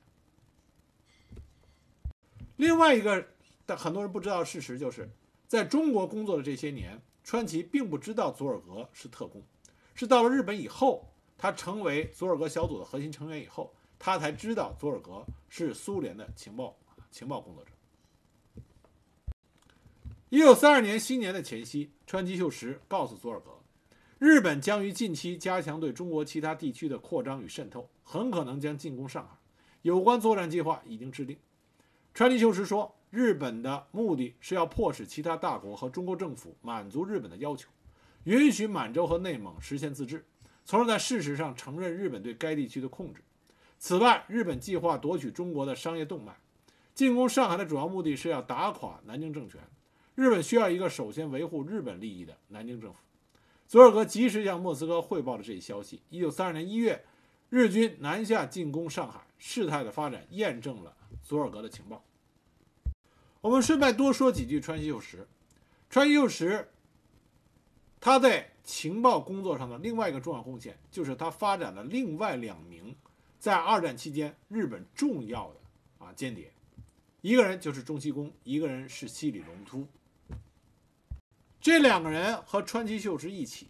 [2.57, 3.25] 另外一个，
[3.65, 5.09] 但很多人不知道事实就是，
[5.47, 9.43] 在中国工作的这些年，川崎并不知道佐尔格是特工，
[9.95, 16.77] 是到了日本以后，他成为佐尔格小组的核心成员以后，他才知道佐尔格是苏联的情报
[17.11, 17.71] 情报工作者。
[20.31, 23.51] 一九三二年新年的前夕，川崎秀实告诉佐尔格，
[24.19, 29.39] 日本将于近期加强对中国其他地区的扩张与渗透，很可能将进攻上海，
[29.83, 31.39] 有关作战计划已经制定。
[32.13, 37.71] 川崎秀实说：“日本的目的是要迫使其他大国和中国政府满足日本的要求，
[38.25, 40.27] 允许满洲和内蒙实现自治，
[40.67, 43.23] 从而在事实上承认日本对该地区的控制。
[43.79, 46.37] 此外，日本计划夺取中国的商业动脉，
[46.95, 49.61] 进攻上海的主要目的是要打垮南京政权。
[50.15, 52.99] 日本需要一个首先维护日本利益的南京政府。”
[53.69, 56.01] 佐尔格及时向莫斯科汇报了这一消息。
[56.09, 57.05] 一九三二年一月，
[57.51, 62.03] 日军南下进攻上海，事态的发展验证了佐尔格的情报。
[63.43, 65.29] 我们顺便多说几句川西秀实。
[65.91, 66.69] 川西秀实，
[68.01, 72.97] 他在情报工作上的另外一个重要贡献，就是他发展了另外两名
[73.39, 76.53] 在二战期间日本重要的啊间谍，
[77.21, 79.87] 一个人就是中西宫，一个人是西里隆突。
[81.61, 83.69] 这两个人和川崎秀实一起，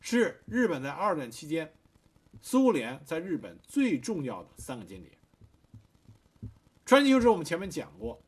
[0.00, 1.72] 是日本在二战期间
[2.40, 5.10] 苏联在日本最重要的三个间谍。
[6.84, 8.20] 川崎秀实我们前面讲过。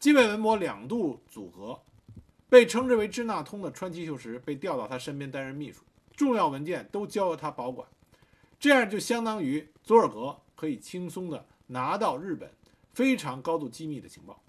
[0.00, 1.80] 基本文博两度组合，
[2.50, 5.82] 被称之为“支那通”的川崎秀实被调到他身边担任秘书，
[6.14, 7.88] 重要文件都交由他保管，
[8.60, 12.50] 这样就相当于佐尔格可以轻松的拿到日本
[12.92, 14.42] 非常高度机密的情报。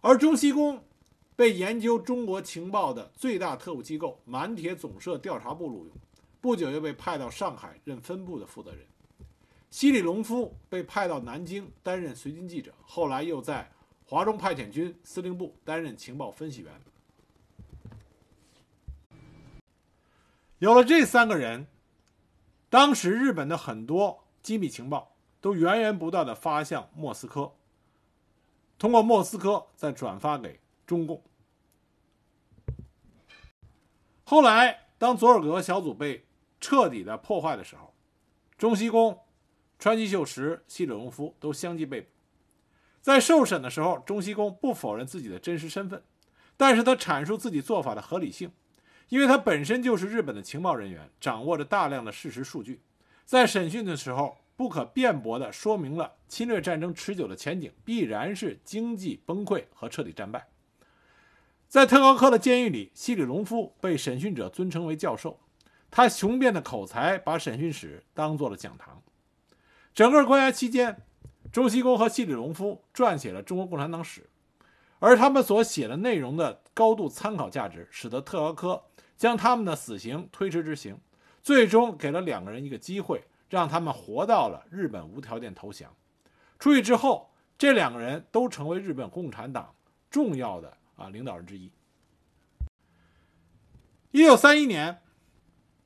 [0.00, 0.82] 而中西宫
[1.36, 5.94] 被研究中国情报的最大特务机构满铁总社调查部录用，
[6.40, 8.86] 不久又被派到上海任分部的负责人。
[9.68, 13.70] 西里隆夫被派到南京担任随军记者，后来又在。
[14.04, 16.70] 华中派遣军司令部担任情报分析员。
[20.58, 21.66] 有了这三个人，
[22.72, 27.52] 当时日本的很多机密情报都源源不断的发向莫斯科，
[28.78, 31.22] 通过莫斯科再转发给中共。
[34.24, 36.24] 后来，当佐尔格小组被
[36.62, 37.92] 彻底的破坏的时候，
[38.56, 39.20] 中西宫、
[39.78, 42.08] 川崎秀实、西里隆夫都相继被捕。
[43.02, 46.02] 在受审的时候，中西宫不否认自己的真实身份，
[46.56, 48.50] 但是他阐述自己做法的合理性，
[49.08, 52.80] 因为他本身就是日本的情报人员，掌握着大量的事实数据，
[53.24, 60.48] 在审讯的时候不可辩驳地说明了侵略战争持久的前景必然是经济崩溃和彻底战败。
[61.68, 65.38] 在特高科的监狱里，西里隆夫被审讯者尊称为教授，
[65.90, 69.02] 他雄辩的口才把审讯室当做了讲堂。
[69.94, 71.02] 整个关押期间。
[71.52, 74.20] 周西宫和西里隆夫撰写了《中国共产党史》，
[75.00, 78.82] 而他们所写的内容的高度参考价值，使得特高科
[79.22, 80.98] 将他们的死刑推迟执行，
[81.44, 85.94] 最终给了两个人一个机会，让他们活到了日本无条件投降。
[86.58, 89.76] 出狱之后，这两个人都成为日本共产党
[90.10, 91.70] 重要的啊领导人之一。
[94.10, 95.00] 一九三一年，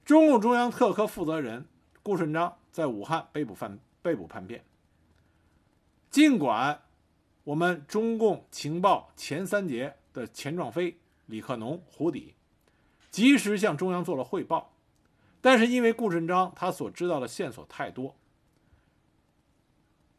[0.03, 1.67] 中共中央特科负责人
[2.03, 4.65] 顾顺章在武汉被捕犯被捕叛变。
[6.09, 6.81] 尽管
[7.45, 10.97] 我们中共情报前三杰的钱壮飞、
[11.27, 12.33] 李克农、胡底
[13.17, 14.75] 及时向中央做了汇报，
[15.41, 18.15] 但是因为顾顺章他所知道的线索太多，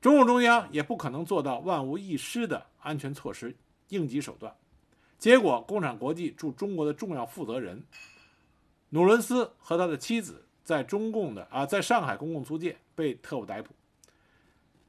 [0.02, 3.56] 中共中央也不可能做到万无一失的安全措施、
[3.90, 4.56] 应急手段。
[5.20, 7.86] 结果，共产国际驻中国的重要负责人
[8.90, 13.76] 努伦斯和他的妻子在中共的啊，在上海公共租界被特务逮捕。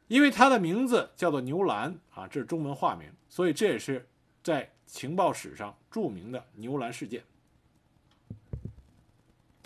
[0.06, 4.08] 因为他的名字叫做牛兰啊，这是中文化名，所以这也是
[4.42, 7.22] 在情报史上著名的牛兰事件。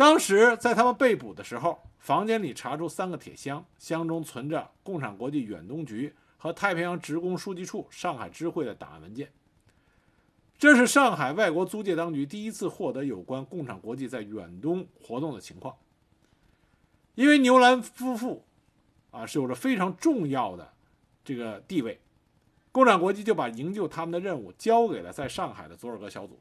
[0.03, 9.31] 当时在他们被捕的时候，房间里查出三个铁箱，箱中存着共产国际远东局和太平洋职工书记处上海支会的档案文件。
[10.59, 15.77] 这是上海外国租界当局第一次获得有关共产国际在远东活动的情况。
[17.15, 18.45] 因为牛兰夫妇。
[19.13, 20.73] 啊，是有着非常重要的
[21.25, 22.01] 这个地位，
[22.73, 26.41] 共产国际就把营救他们的任务交给了在上海的佐尔格小组。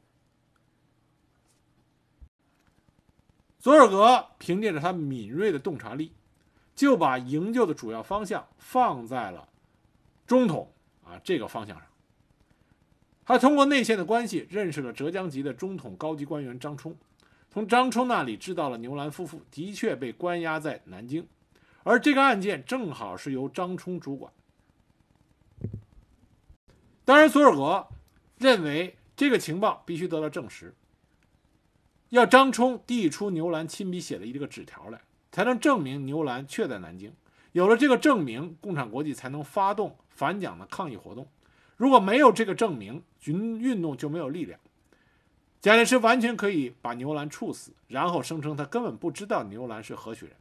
[3.62, 6.10] 佐尔格凭借着他敏锐的洞察力，
[6.74, 9.48] 就把营救的主要方向放在了
[10.26, 10.72] 中统
[11.04, 11.86] 啊这个方向上。
[13.24, 16.96] 他通过内线的关系认识了浙江籍的中统高级官员张冲，
[17.52, 21.24] 从张冲那里知道了牛兰夫妇的确被关押在南京，
[21.84, 24.32] 而这个案件正好是由张冲主管。
[27.04, 27.86] 当然，索尔格
[28.38, 30.74] 认为这个情报必须得到证实，
[32.12, 37.10] 要张冲递出牛兰亲笔写的一个纸条来，才能证明牛兰确在南京。
[37.52, 41.26] 有了这个证明，共产国际才能发动反蒋的抗议活动。
[41.74, 44.60] 如果没有这个证明，军运动就没有力量。
[45.62, 50.36] 蒋介石完全可以把牛兰处死，然后声称他根本不知道牛兰是何许人。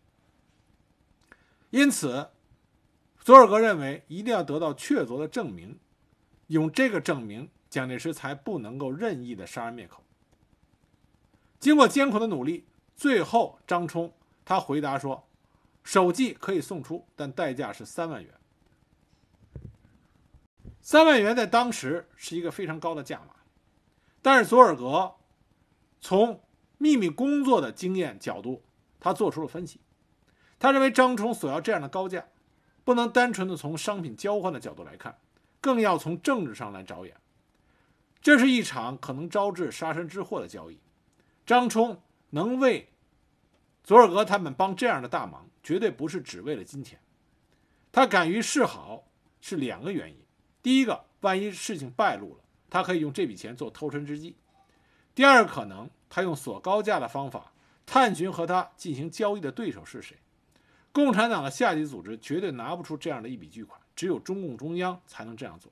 [1.70, 2.28] 因此，
[3.22, 5.80] 佐尔格认为一定要得到确凿的证明，
[6.48, 10.04] 用这个证明，蒋介石才不能够任意的杀人灭口。
[11.62, 12.66] 经过艰苦的努力，
[12.98, 14.12] 最后张冲
[14.44, 15.26] 他回答说。
[15.84, 18.32] 手记可以送出，但代价是三万元。
[20.80, 23.34] 三万元在当时是一个非常高的价码，
[24.22, 25.16] 但是佐尔格
[26.00, 26.40] 从
[26.78, 28.64] 秘密工作的经验角度，
[29.00, 29.80] 他做出了分析。
[30.60, 32.28] 他认为张冲索要这样的高价，
[32.84, 35.18] 不能单纯的从商品交换的角度来看，
[35.60, 37.16] 更要从政治上来着眼。
[38.22, 40.80] 这是一场可能招致杀身之祸的交易。
[41.52, 42.88] 张冲能为
[43.84, 45.46] 佐尔格他们帮这样的大忙。
[45.62, 46.98] 绝对不是只为了金钱，
[47.92, 49.04] 他敢于示好
[49.42, 50.18] 是两个原因：
[50.64, 54.34] 第一个，万一事情败露了，他可以用这笔钱做偷身之计；
[55.14, 57.52] 第二个可能，他用索高价的方法
[57.86, 60.18] 探寻和他进行交易的对手是谁。
[60.94, 65.70] 共产党的下级组织绝对拿不出这样的一笔巨款，只有中共中央才能这样做。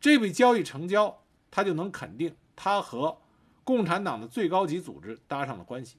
[0.00, 3.18] 这笔交易成交，他就能肯定他和
[3.64, 5.96] 共产党的最高级组织搭上了关系。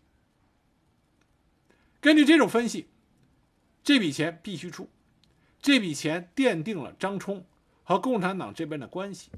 [1.99, 2.87] 根据这种分析。
[3.87, 4.89] 这笔钱必须出，
[5.61, 7.45] 这笔钱奠定了张冲
[7.83, 9.29] 和共产党这边的关系，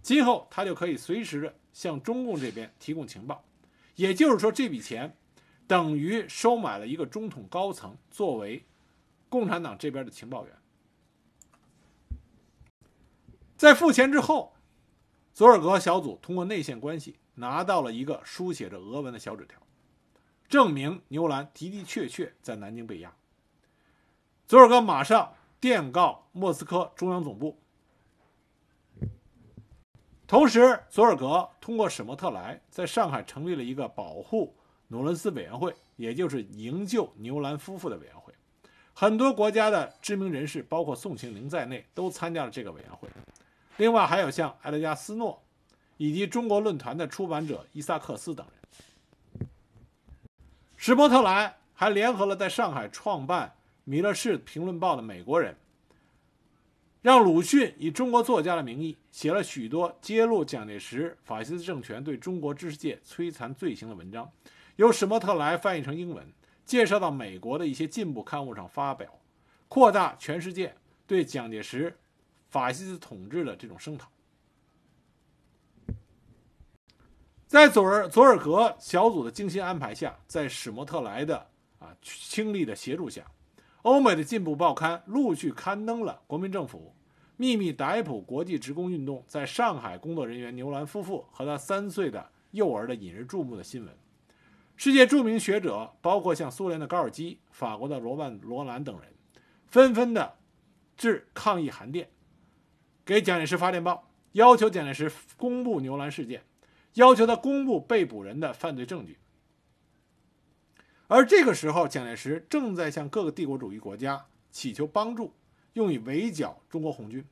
[0.00, 3.44] 今后他就可以随时的向中共这边提供情报，
[3.96, 5.16] 也就是说，这笔钱
[5.66, 8.64] 等于收买了一个中统高层作为
[9.28, 10.54] 共产党这边的情报员。
[13.56, 14.54] 在付钱之后，
[15.34, 19.58] 佐尔格小组通过内线关系拿到了一个书写着俄文的小纸条，
[20.48, 23.14] 证明牛兰的的确确在南京被押。
[24.46, 27.58] 佐尔格马上电告莫斯科中央总部，
[30.26, 34.56] 同时，佐尔格通过史莫特莱在上海成立了一个保护
[34.88, 38.32] 努伦斯委员会，也就是营救牛兰夫妇的委员会。
[38.92, 43.08] 很多国家的知名人士，包括宋庆龄在内，都参加了这个委员会。
[43.76, 45.42] 另外，还有像埃德加斯诺
[45.96, 49.48] 以及中国论坛的出版者伊萨克斯等人。
[50.76, 53.48] 史莫特莱还联合了在上海创办。
[53.88, 55.56] 《米勒市评论报》的美国人
[57.00, 64.28] 让鲁迅以中国作家的名义写了许多揭露蒋介石法西斯政权对中国知识界摧残罪行的文章，
[64.74, 66.26] 由史莫特莱翻译成英文，
[66.64, 69.08] 介绍到美国的一些进步刊物上发表，
[69.68, 70.74] 扩大全世界
[71.06, 71.96] 对蒋介石
[72.48, 74.10] 法西斯统治的这种声讨。
[77.46, 81.46] 在佐尔佐尔格小组的精心安排下，在史莫特莱的
[81.78, 83.22] 啊倾力的协助下。
[83.82, 86.92] 欧美的进步报刊陆续刊登了国民政府
[87.36, 93.96] 秘密逮捕国际职工运动在上海工作人员牛兰夫妇和他三岁的幼儿的引人注目的新闻。
[94.74, 99.14] 世界著名学者，包括像苏联的高尔基、法国的罗曼·罗兰等人，
[99.68, 100.34] 纷纷的
[100.96, 102.10] 致抗议函电，
[103.04, 106.42] 给蒋介石发电报，要求蒋介石公布牛兰事件，
[106.96, 109.18] 要求他公布被捕人的犯罪证据。
[111.08, 115.32] 而这个时候，蒋介石正在向各个帝国主义国家祈求帮助，
[115.74, 117.24] 用以围剿中国红军。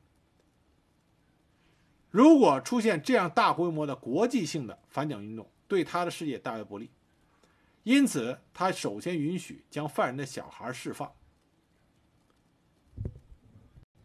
[2.09, 6.89] 如果出现这样大规模的国际性的反蒋运动，对他的事业大为不利。
[7.83, 11.11] 因此，他首先允许将犯人的小孩释放，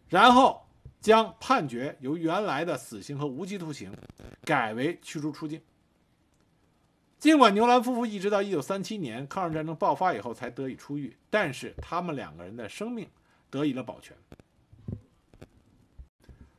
[0.09, 0.67] 然后
[1.01, 3.93] 将判决由原来的死刑和无期徒刑
[4.45, 5.61] 改为驱逐出境。
[7.19, 13.09] 尽管牛兰夫妇一直到一九三七年抗日战争爆发以后才得以出狱，但是他们两个人的生命
[13.51, 14.17] 得以了保全。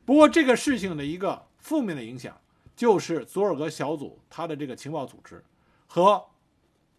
[0.04, 2.40] 不过，这个事情的一个负面的影响，
[2.76, 5.42] 就是佐尔格小组他的这个情报组织
[5.86, 6.24] 和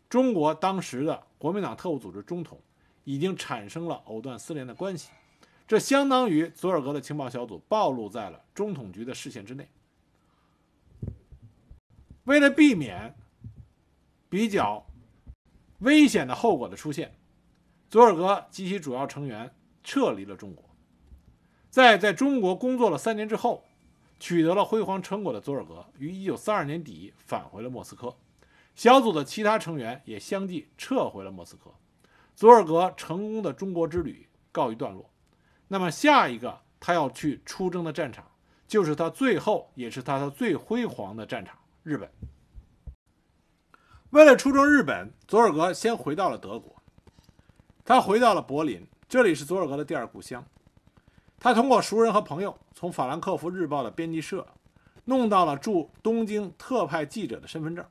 [0.10, 2.60] 中国当时的国民党特务组织中统
[3.04, 5.10] 已经产生了藕断丝连的关系，
[5.68, 9.68] 这相当于佐尔格的情报小组暴露在了中统局的视线之内。
[12.26, 13.16] 为了避免，
[14.30, 14.86] 比较
[15.80, 17.14] 危险的后果的出现，
[17.90, 19.54] 佐尔格及其主要成员
[19.84, 20.64] 撤离了中国。
[21.70, 23.64] 在在中国工作了三年之后，
[24.20, 28.16] 取得了辉煌成果的佐尔格于1932年底返回了莫斯科，
[28.76, 31.74] 小组的其他成员也相继撤回了莫斯科，
[32.36, 35.10] 佐尔格成功的中国之旅告一段落。
[35.74, 38.24] 那么下一个他要去出征的战场，
[38.68, 42.08] 就是他最后也是他的最辉煌的战场——日本。
[44.12, 46.76] 为了出征日本，佐尔格先回到了德国。
[47.84, 50.46] 他回到了柏林，这里是佐尔格的第二故乡。
[51.40, 54.46] 他通过熟人和朋友，从法兰克福日报的编辑社
[55.06, 57.84] 弄到了驻东京特派记者的身份证，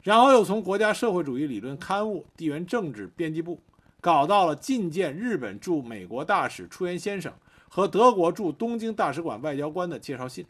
[0.00, 3.60] 然后又从国家社会主义理论刊物地缘政治编辑部
[4.06, 7.32] 搞到了觐见日本驻美国大使出原先生
[7.68, 10.46] 和德国驻东京大使馆外交官的介绍信，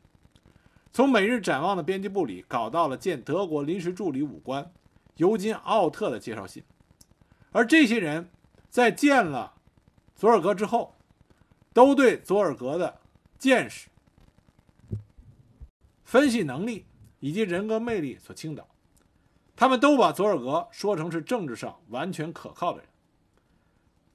[0.92, 4.70] 从每日展望的编辑部里搞到了见德国临时助理武官
[5.16, 6.62] 尤金·奥特的介绍信。
[7.50, 8.28] 而这些人，
[8.68, 9.54] 在见了
[10.14, 10.94] 佐尔格之后，
[11.72, 13.00] 都对佐尔格的
[13.38, 13.88] 见识、
[16.04, 16.84] 分析能力
[17.20, 18.68] 以及人格魅力所倾倒。
[19.56, 22.88] 他们都把佐尔格说成是政治上完全可靠的人。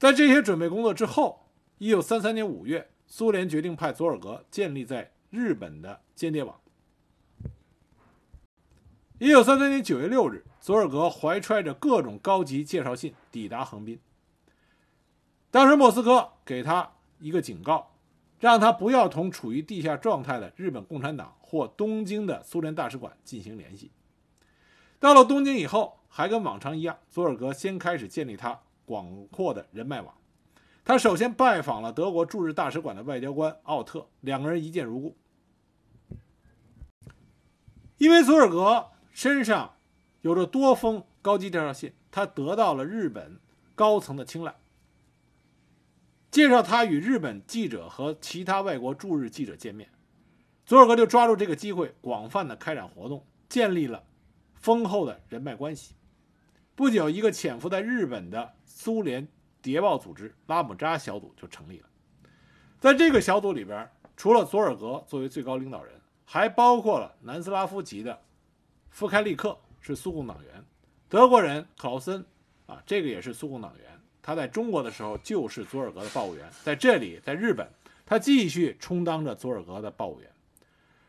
[0.02, 1.46] 在这些准备工作之后，
[1.78, 6.60] 一九三三年五月，苏联决定派佐尔格建立在日本的间谍网。
[9.20, 10.44] 一九三三年九月六日。
[10.60, 14.00] 佐尔格怀揣着各种高级介绍信抵达横滨。
[15.52, 17.94] 当时莫斯科给他一个警告，
[18.40, 23.92] 让他不要同处于地下状态的日本共产党或东京的苏联大使馆进行联系。
[24.98, 28.60] 到了东京以后，还跟往常一样，佐尔格先开始建立他
[28.92, 30.14] 广阔的人脉网。
[30.84, 35.16] 他首先拜访了德国驻日大使馆的外交官奥特，两个人一见如故。
[37.96, 39.76] 因为佐尔格身上。
[40.20, 43.40] 有着多封高级介绍信，他得到了日本
[43.74, 44.54] 高层的青睐，
[46.30, 49.90] 介绍他与日本记者和其他外国驻日记者见面。
[50.64, 54.04] 佐尔格就抓住这个机会，广泛的开展活动，建立了
[54.54, 55.96] 丰厚的人脉关系。
[56.74, 59.26] 不久，一个潜伏在日本的苏联
[59.60, 61.88] 谍报组织拉姆扎小组就成立了。
[62.80, 65.94] 在这个小组里边，除了佐尔格作为最高领导人，
[66.24, 68.20] 还包括了南斯拉夫籍的
[68.90, 69.58] 夫开利克。
[69.84, 70.64] 是苏共党员，
[71.08, 72.24] 德国人克劳森，
[72.66, 74.00] 啊，这个也是苏共党员。
[74.22, 77.68] 他在中国的时候就是佐尔格的报务员，在这里，在日本，
[78.06, 80.30] 他继续充当着佐尔格的报务员。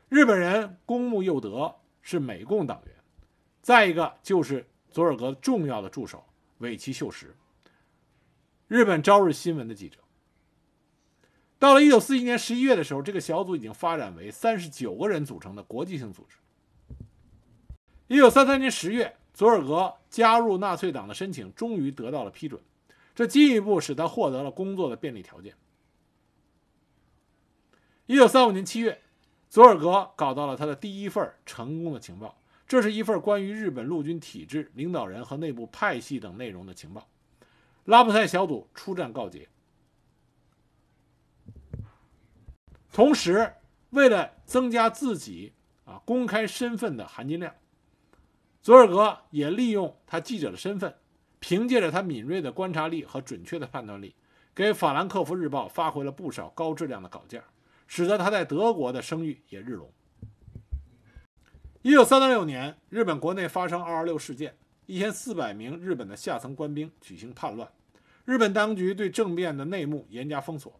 [0.09, 2.95] 日本人公木佑德是美共党员，
[3.61, 6.23] 再一个就是佐尔格重要的助手
[6.59, 7.35] 尾崎秀实，
[8.67, 9.97] 日本朝日新闻的记者。
[11.57, 16.37] 到了一九四一年十一月的时候，这个小组已经发展为三十九个人组成的国际性组织。
[18.07, 22.61] 一九三三年十月，佐尔格加入纳粹党的申请终于得到了批准，
[23.15, 25.55] 这进一步使他获得了工作的便利条件。
[28.05, 29.01] 一九三五年七月，
[29.49, 32.37] 佐尔格搞到了他的第一份成功的情报，
[32.73, 37.07] 这是一份关于日本陆军体制、领导人和内部派系等内容的情报。
[37.85, 39.47] 拉布塞小组出战告捷。
[42.91, 43.53] 同时，
[43.91, 45.53] 为了增加自己
[45.85, 47.53] 啊公开身份的含金量。
[48.63, 50.91] 佐尔格也利用他记者的身份，
[51.39, 54.15] 凭借着他敏锐的观察力和准确的判断力，
[54.55, 57.43] 给《法兰克福日报》发回了不少高质量的稿件，
[57.85, 59.93] 使得他在德国的声誉也日隆。
[61.85, 64.55] 一九三六年，日本国内发生“二二六”事件，
[64.85, 67.69] 一千四百名日本的下层官兵举行叛乱，
[68.23, 70.79] 日本当局对政变的内幕严加封锁。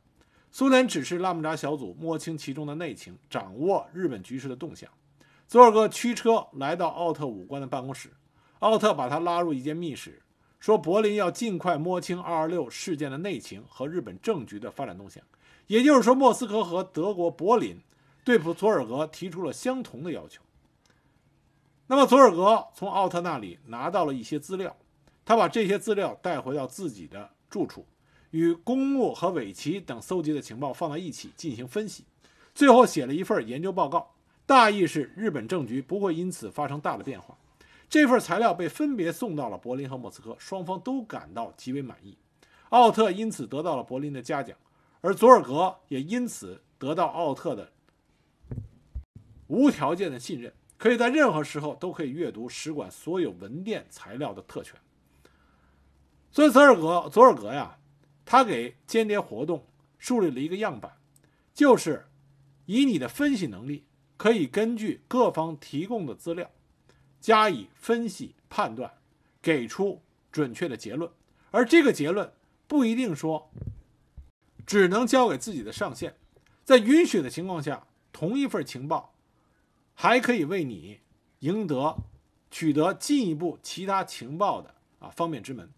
[0.50, 4.90] 苏联指示拉姆扎小组摸清其中的内情，掌握日本局势的动向。
[5.46, 8.10] 佐尔格驱车来到奥特武官的办公室，
[8.60, 10.22] 奥特把他拉入一间密室，
[10.62, 15.22] 说柏林要尽快摸清二二六事件的内情和日本政局的发展动向。
[15.68, 17.76] 也就是说，莫斯科和德国柏林
[18.24, 20.42] 对普佐尔格提出了相同的要求。
[21.94, 24.76] 那么，佐尔格从奥特那里拿到了一些资料，
[25.24, 27.86] 他把这些资料带回到自己的住处，
[28.32, 32.04] 与公墓和尾崎等搜集的情报放在一起进行分析，
[32.56, 34.12] 最后写了一份研究报告。
[34.48, 37.38] 大意是，日本政局不会因此发生大的变化。
[37.88, 42.18] 这份材料被分别送到了柏林和莫斯科，双方都感到极为满意。
[42.70, 44.58] 奥特因此得到了柏林的嘉奖，
[45.02, 47.72] 而佐尔格也因此得到奥特的
[49.46, 50.52] 无条件的信任，
[50.84, 54.78] 可以在任何时候都可以阅读使馆所有文件材料的特权。
[56.30, 57.78] 所以，佐尔格，佐尔格呀，
[58.26, 59.66] 他给间谍活动
[59.98, 60.92] 树立了一个样板，
[61.54, 62.06] 就是
[62.66, 63.86] 以你的分析能力。
[64.18, 66.52] 可以根据各方提供的资料
[67.22, 68.92] 加以分析判断，
[69.42, 70.02] 给出
[70.34, 71.10] 准确的结论。
[71.52, 72.30] 而这个结论
[72.68, 73.50] 不一定说
[74.66, 76.18] 只能交给自己的上线，
[76.66, 79.13] 在允许的情况下，同一份情报，
[79.94, 81.00] 还可以为你
[81.40, 81.98] 赢得、
[82.50, 85.70] 取得进一步其他情报的啊方便之门。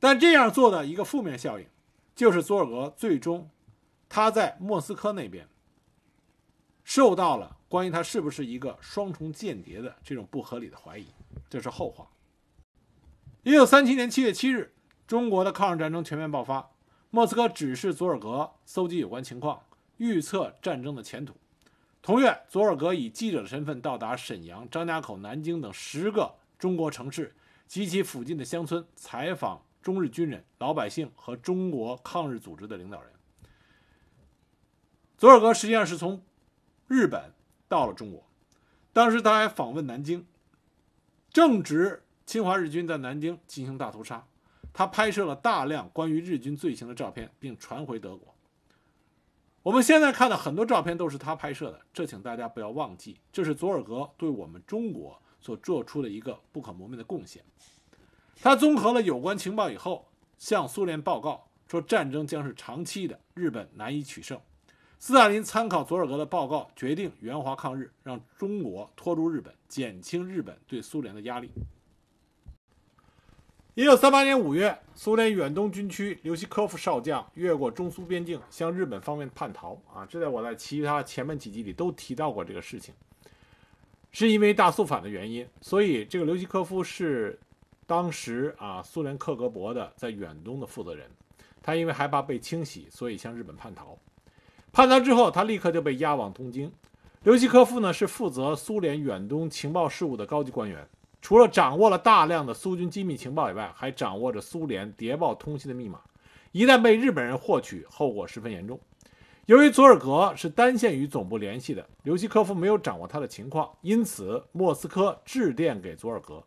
[0.00, 1.66] 但这样做的一个负面效应，
[2.14, 3.50] 就是佐尔格最终
[4.08, 5.48] 他在莫斯科那边
[6.84, 11.06] 受到了关于他是不是一个双重间谍的这种不合理的怀疑，
[11.50, 12.08] 这是后话。
[13.42, 14.74] 一九三七年七月七日，
[15.06, 16.70] 中国的抗日战争全面爆发，
[17.10, 19.62] 莫斯科指示佐尔格搜集有关情况，
[19.96, 21.34] 预测战争的前途。
[22.02, 27.34] 同月，佐尔格以记者的身份到达沈阳、张家口、南京等十个中国城市
[27.66, 29.62] 及其附近的乡村，采访。
[29.80, 33.10] 中日军人、老百姓和中国抗日组织的领导人，
[35.16, 36.20] 佐尔格实际上是从
[36.88, 37.32] 日本
[37.68, 38.22] 到了中国，
[38.92, 40.26] 当时他还访问南京，
[41.30, 44.26] 正值侵华日军在南京进行大屠杀，
[44.74, 48.34] 他拍摄了大量关于日军罪行的照片，并传回德国。
[49.62, 57.42] 我们现在看到很多照片都是他拍摄的，这请大家不要忘记，这是佐尔格对我们中国所做出的一个不可磨灭的贡献。
[58.40, 64.40] 他综合了有关情报以后，向苏联报告说战争将是长期的，日本难以取胜。
[65.00, 71.50] 斯大林参考佐尔格的报告，决定援华抗日，让中国拖住日本，减轻日本对苏联的压力。
[73.78, 79.80] 一九三八年五月，苏联远东军区刘希科夫少将越过中苏边境，向日本方面叛逃。
[79.94, 82.92] 啊，这在我在其他前面几集里都提到过这个事情，
[84.10, 87.38] 是因为大肃反的原因，所以这个刘希科夫是。
[87.86, 91.08] 当时啊，苏联克格勃的在远东的负责人，
[91.62, 93.96] 他因为害怕被清洗，所以向日本叛逃。
[94.72, 96.72] 叛逃之后，他立刻就被押往东京。
[97.22, 100.84] 刘希科夫呢，是负责苏联远东情报事务的高级官员，
[101.20, 106.00] 除了掌握了大量的苏军机密情报以外，还掌握着苏联谍报通信的密码。
[106.52, 108.78] 一旦被日本人获取，后果十分严重。
[109.46, 116.42] 由于佐尔格是单线与总部联系的，刘希科夫没有掌握他的情况，因此莫斯科致电给佐尔格。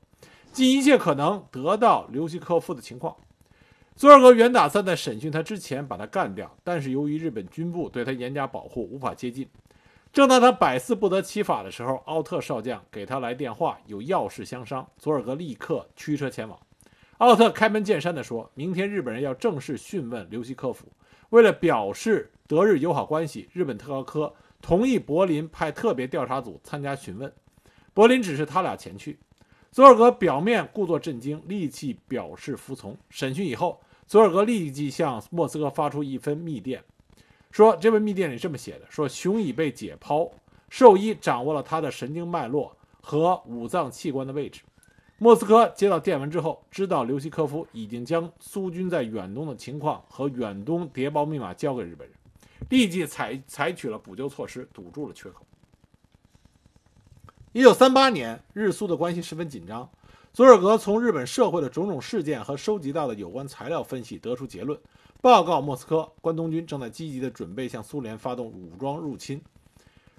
[0.52, 3.16] 尽一切可能得到刘希科夫的情况。
[3.96, 9.48] 佐尔格原打算在审讯他之前把他干掉，但是由于日本军部对他严加保护，无法接近。
[10.14, 14.86] 正当他百思不得其法的时候，奥特少将给他来电话，有要事相商。
[14.98, 16.60] 佐尔格立刻驱车前往。
[17.20, 20.86] 奥特开门见山地说：“明天日本人要正式讯问刘希科夫，
[21.30, 27.32] 为了表示德日友好关系，日本特高科同意柏林派特别调查组参加询问。
[27.94, 29.18] 柏林指示他俩前去。”
[29.72, 32.98] 佐尔格表面故作震惊，立即表示服从。
[33.10, 36.84] 审讯以后，佐尔格立即向莫斯科发出一封密电，
[37.52, 40.32] 说：“这份密电里这么写的：说熊已被解剖，
[40.70, 44.62] 兽医掌握了他的神经脉络和五脏器官的位置。”
[45.20, 52.18] 莫斯科接到电文之后，知道刘希科夫已经将苏军在远东的情况和远东谍报密码交给日本人，
[52.70, 55.46] 立即采采取了补救措施，堵住了缺口。
[57.52, 59.88] 一九三八年，日苏的关系十分紧张。
[60.34, 64.80] 佐尔格从日本社会的种种事件和收集到的有关材料分析，得出结论，
[65.22, 69.40] 报告莫斯科，关东军正在积极地准备向苏联发动武装入侵。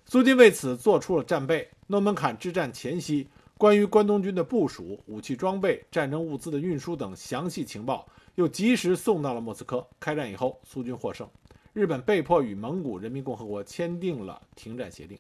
[0.05, 1.69] 苏军为此做出了战备。
[1.89, 3.27] 诺门坎之战前夕，
[3.59, 9.85] 关于关东军的部署、武器装备、战争物资的运输等详细情报，又及时送到了莫斯科。
[9.99, 11.29] 开战以后，苏军获胜，
[11.73, 15.19] 日本被迫与蒙古人民共和国签订了停战协定。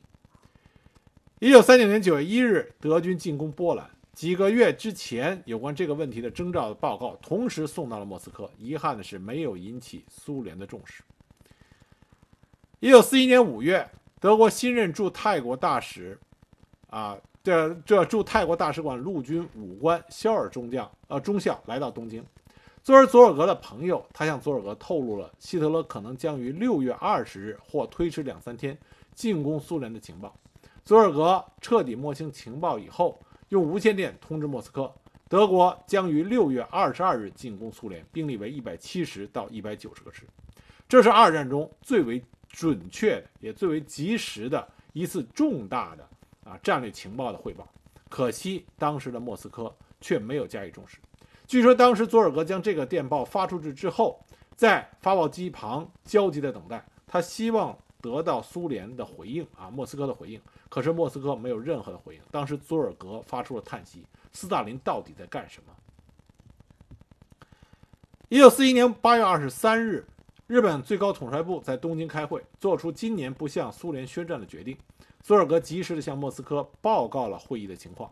[1.40, 3.90] 一九三九年九月一日，德军进攻波兰。
[4.12, 8.50] 几个月之前，有关这个问题的征兆的报告同时送到了莫斯科。
[8.58, 11.02] 遗憾的是，没有引起苏联的重视。
[12.78, 13.88] 一九四一年五月，
[14.20, 16.18] 德国新任驻泰国大使，
[16.90, 22.24] 啊，这这驻泰国大使馆陆军武官肖尔中将，呃，中校来到东京。
[22.82, 28.76] 作为佐尔格的朋友，他向佐尔格透露了希特勒可能将于六月二十日或推迟两三天
[29.14, 30.34] 进攻苏联的情报。
[30.84, 33.18] 佐尔格彻底摸清情报以后，
[33.52, 34.90] 用无线电通知莫斯科，
[35.28, 40.22] 德国将于六月二十二日进攻苏联，兵力为一百七十到一百九十个师。
[40.88, 46.08] 这是二战中最为准确，也最为及时的一次重大的
[46.44, 47.68] 啊战略情报的汇报。
[48.08, 50.96] 可惜当时的莫斯科却没有加以重视。
[51.46, 54.24] 据说当时佐尔格将这个电报发出去之后，
[54.56, 60.38] 在发报机旁焦急地等待，他希望得到苏联的回应啊，莫斯科的回应。
[60.68, 62.20] 可是莫斯科没有任何的回应。
[62.30, 65.72] 当时佐尔格发出了叹息：“斯大林到底在干什么？”
[68.28, 70.04] 一九四一年八月二十三日，
[70.46, 74.76] 日本最高统帅部在东京开会，做出今年不向苏联宣战的决定。
[75.22, 78.10] 佐尔格及时的向莫斯科报告了会议的情况。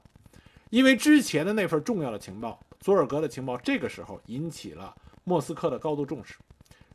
[0.68, 6.36] 因为之前的那份重要的情报，佐尔格的情报这个时候引起了莫斯科的高度重视。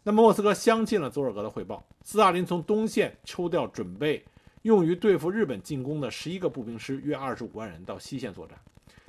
[0.07, 4.23] 那么莫斯科相信了佐尔格的汇报，斯大林从东线抽调准备
[4.61, 8.55] 用于对付日本进攻的十一个步兵师，约二十五万人到西线作战，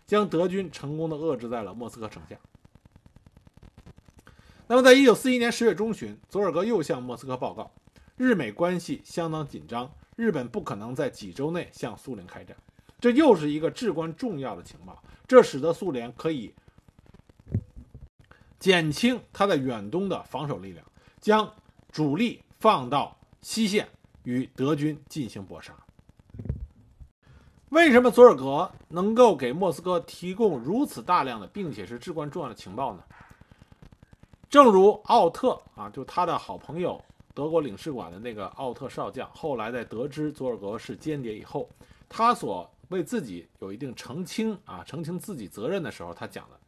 [0.07, 2.37] 将德军成功的遏制在了莫斯科城下。
[4.69, 7.71] 那么，在一九四一年十月中旬，佐尔格又向莫斯科报告，
[8.17, 12.57] 日美关系相当紧张，日本不可能在几周内向苏联开战。
[12.99, 16.55] 这又是一个至关重要的情报，这使得苏联可以
[18.59, 20.85] 减轻他在远东的防守力量，
[21.21, 21.53] 将
[21.91, 23.89] 主力放到西线
[24.23, 25.75] 与德军进行搏杀。
[27.71, 33.03] 为什么佐尔格能够给莫斯科提供如此大量的，并且是至关重要的情报呢？
[34.49, 37.05] 正如奥特啊，就他的好朋友
[37.35, 41.69] 德国领事馆的那个奥特少将，后来在得知佐尔格是间谍以后，
[42.09, 46.59] 他所为自己有一定澄清啊，澄清自己责任的时候，他讲的，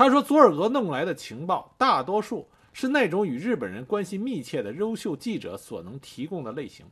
[0.00, 6.86] 他说佐尔格弄来的情报大多数是那种与日本人关系密切的优秀记者所能提供的类型。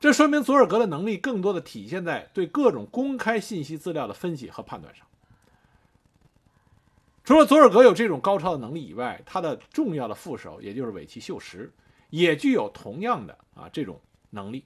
[0.00, 5.06] 这说明佐尔格的能力更多的体现在对各种公开信息资料的分析和判断上。
[7.22, 11.72] 除了佐尔格有这种高超的能力以外，他的重要的副手，也就是尾崎秀实，
[12.10, 14.00] 也具有同样的啊这种
[14.30, 14.64] 能力。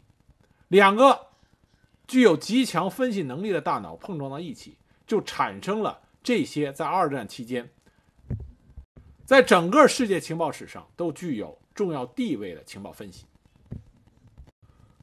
[0.69, 1.27] 两个
[2.07, 7.67] 具有极强分析能力的大脑碰撞到一起，就产生了这些在二战期间，
[9.25, 13.25] 在整个世界情报史上都具有重要地位的情报分析。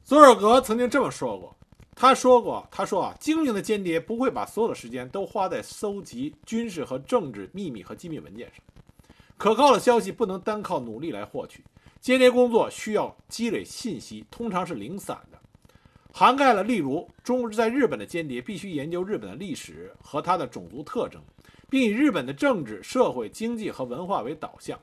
[0.04, 1.52] 佐尔格曾经这么说过。
[1.96, 8.62] 他说过：“他说啊，精明的间谍不会把所有的时间都花在搜集军事和政治秘密和机密文件上。
[9.36, 11.64] 可靠的消息不能单靠努力来获取，
[12.00, 15.35] 间谍工作需要积累信息，通常是零散的，
[16.18, 21.20] 涵盖了例如中在日本的间谍必须研究日本的历史和它的种族特征，
[21.68, 24.80] 并以日本的政治、社会、经济和文化为导向。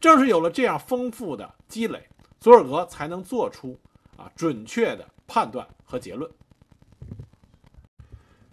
[0.00, 2.08] 正是有了这样丰富的积累，
[2.40, 3.78] 佐尔格才能做出
[4.16, 6.30] 啊准确的。”判断和结论。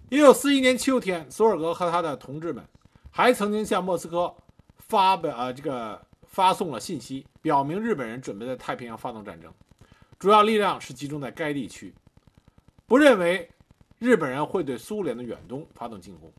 [0.09, 2.63] 一九四一年秋天，索尔格和他的同志们
[3.09, 4.33] 还曾经向莫斯科
[4.77, 9.53] 发表呃这个发送了信息，表明日本人准备在太平洋发动战争，
[10.17, 11.93] 主要力量是集中在该地区，
[12.91, 13.49] 不认为
[13.99, 16.29] 日本人会对苏联的远东发动进攻。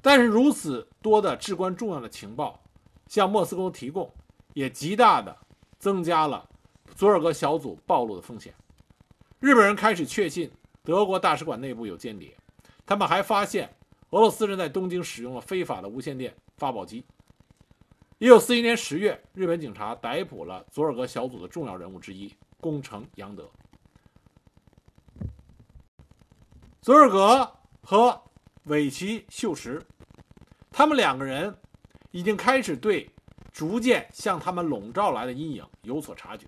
[0.00, 2.62] 但是如此多的至关重要的情报
[3.08, 4.08] 向莫斯科提供，
[4.54, 5.36] 也极大的
[5.80, 6.48] 增加了。
[6.94, 8.54] 佐尔格小组暴露的风险，
[9.40, 10.48] 日本人开始确信
[10.84, 12.36] 德国大使馆内部有间谍，
[12.86, 13.68] 他们还发现
[14.10, 17.04] 俄罗斯人在东京使用了非法的无线电发报机。
[18.18, 23.50] 一九四一年十月，日本警察逮捕了佐尔格小组的重要人物之一宫城洋德。
[26.82, 27.48] 佐尔格
[27.84, 28.20] 和
[28.64, 29.80] 尾崎秀实，
[30.68, 31.56] 他们两个人
[32.10, 33.08] 已经开始对
[33.52, 36.44] 逐渐向他们笼罩来的阴影有所察觉。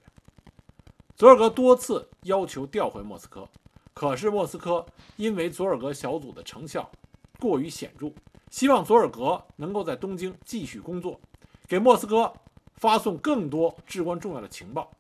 [1.14, 3.49] 佐尔格多次要求调回莫斯科，
[3.95, 6.91] 可是莫斯科因为佐尔格小组的成效
[7.39, 8.12] 过于显著，
[8.51, 11.20] 希望佐尔格能够在东京继续工作，
[11.68, 12.35] 给莫斯科
[12.74, 14.91] 发送更多至关重要的情报。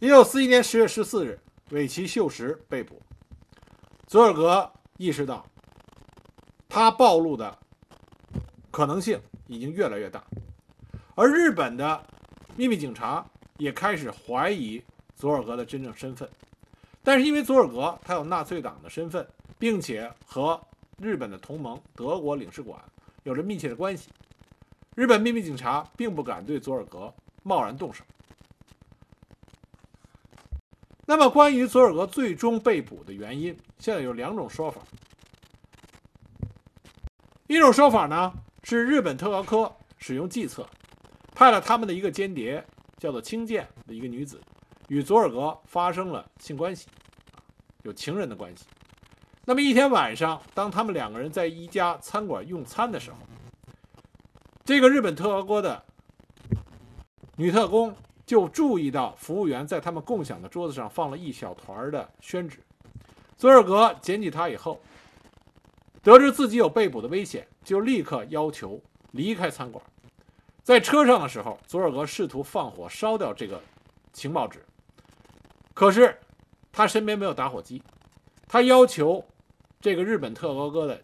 [0.00, 1.40] 一九四一年十月十四日，
[1.70, 3.00] 尾崎秀实被捕。
[4.06, 5.44] 佐尔格意识到，
[6.68, 7.58] 他暴露的
[8.70, 10.24] 可能性已经越来越大，
[11.14, 12.04] 而日本的
[12.56, 13.26] 秘密警察。
[13.60, 14.82] 也开始怀疑
[15.14, 16.26] 佐尔格的真正身份，
[17.02, 20.58] 但是因为佐尔格他有纳粹党的身份，并且和
[20.96, 22.82] 日本的同盟德国领事馆
[23.24, 24.08] 有着密切的关系，
[24.94, 27.12] 日本秘密警察并不敢对佐尔格
[27.42, 28.02] 贸然动手。
[31.10, 34.80] 那么，关于佐尔格最终被捕的原因，现在有两种说法。
[37.48, 38.32] 一种说法呢
[38.62, 40.64] 是日本特高科使用计策，
[41.34, 42.64] 派了他们的一个间谍。
[42.96, 44.40] 叫做青剑的一个女子，
[44.88, 46.86] 与佐尔格发生了性关系，
[47.82, 48.66] 有情人的关系。
[49.46, 53.16] 那么一天晚上，当他们两个人在一家餐馆用餐的时候，
[54.66, 55.82] 这个日本特高科的
[57.36, 57.96] 女特工
[58.30, 62.60] 就注意到服务员在他们共享的桌子上放了一小团的宣纸。
[63.36, 64.80] 佐尔格捡起它以后，
[66.00, 69.84] 得知自己有被捕的危险，就立刻要求离开餐馆。
[70.62, 73.60] 在车上的时候，佐尔格试图放火烧掉这个
[74.12, 74.64] 情报纸，
[75.74, 76.16] 可是
[76.70, 77.82] 他身边没有打火机。
[78.46, 79.24] 他要求
[79.80, 81.02] 这个日本特高哥的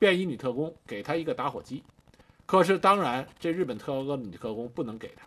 [0.00, 1.84] 便衣女特工给他一个打火机，
[2.44, 5.24] 可是当然这日本特高哥的女特工不能给他。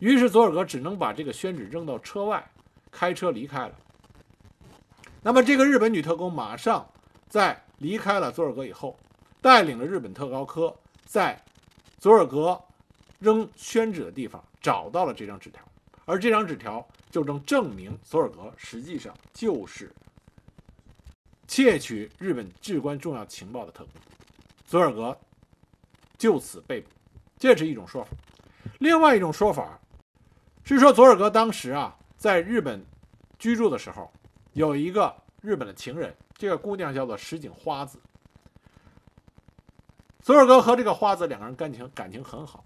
[0.00, 2.50] 于是佐尔格只能把这个宣纸扔到车外，
[2.90, 3.74] 开车离开了。
[5.22, 6.86] 那么这个日本女特工马上
[7.28, 8.98] 在离开了佐尔格以后，
[9.42, 10.74] 带领了日本特高科
[11.04, 11.40] 在
[11.98, 12.58] 佐尔格
[13.18, 15.62] 扔宣纸的地方找到了这张纸条，
[16.06, 19.94] 而这张纸条就能证明佐尔格实际上就是
[21.46, 23.92] 窃取日本至关重要情报的特工。
[24.64, 25.14] 佐尔格
[26.16, 26.88] 就此被捕，
[27.38, 28.10] 这是一种说法。
[28.78, 29.78] 另外一种说法
[30.70, 32.80] 据说，佐尔格当时啊在日本
[33.40, 34.08] 居住的时候，
[34.52, 37.98] 有一个日本的情人，这个姑娘叫做石井花子。
[40.20, 42.64] 佐尔格和这个花子两个人感情感情很好。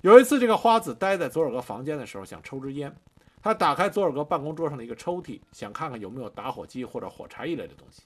[0.00, 2.92] 有一次，这个花子待在佐尔格房间的时候，想抽支烟。
[3.40, 8.02] 他打开佐尔格办公桌上的一个抽屉，想看看有没有打火机或者火柴一类的东西。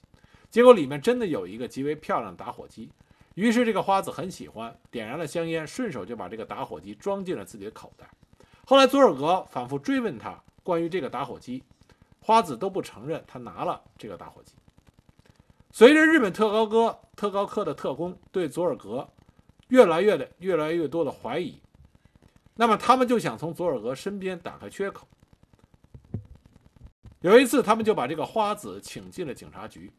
[0.51, 2.91] 结果里面真的有一个极为漂亮的打火机。
[3.33, 8.07] 于是这个花子很喜欢，点燃了香烟，顺手就把这个打火机装进了自己的口袋。
[8.69, 11.63] 后来佐尔格反复追问他关于这个打火机，
[12.19, 14.55] 花子都不承认他拿了这个打火机。
[15.71, 19.07] 随着日本特高科特高科的特工对佐尔格
[19.69, 21.61] 越来越的越来越多的怀疑，
[22.55, 25.07] 那么他们就想从佐尔格身边打开缺口。
[27.21, 29.89] 有一次，他们就把这个花子请进了警察局。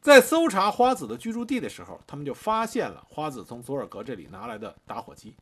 [0.00, 5.34] 在搜查花子的居住地的时候，他们就发现了花子从佐尔格这里拿来的打火机。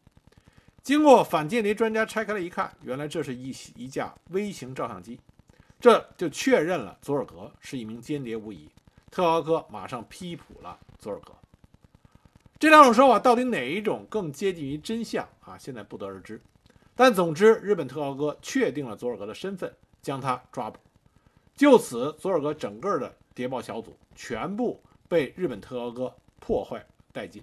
[0.84, 5.18] 经过反间谍专家拆开了一看，原来这是一一架微型照相机，
[5.80, 8.68] 这就确认了佐尔格是一名间谍无疑。
[9.10, 11.32] 特高科马上批捕了佐尔格。
[12.58, 15.56] 这两种说法到底哪一种更接近于真相啊？
[15.56, 16.38] 现在不得而知。
[16.94, 20.78] 但总之，日本特高科确定了佐尔格的身份，将他抓捕。
[21.56, 23.96] 就此，佐尔格整个的谍报小组。
[24.14, 27.42] 全部被日本特高科破坏殆尽。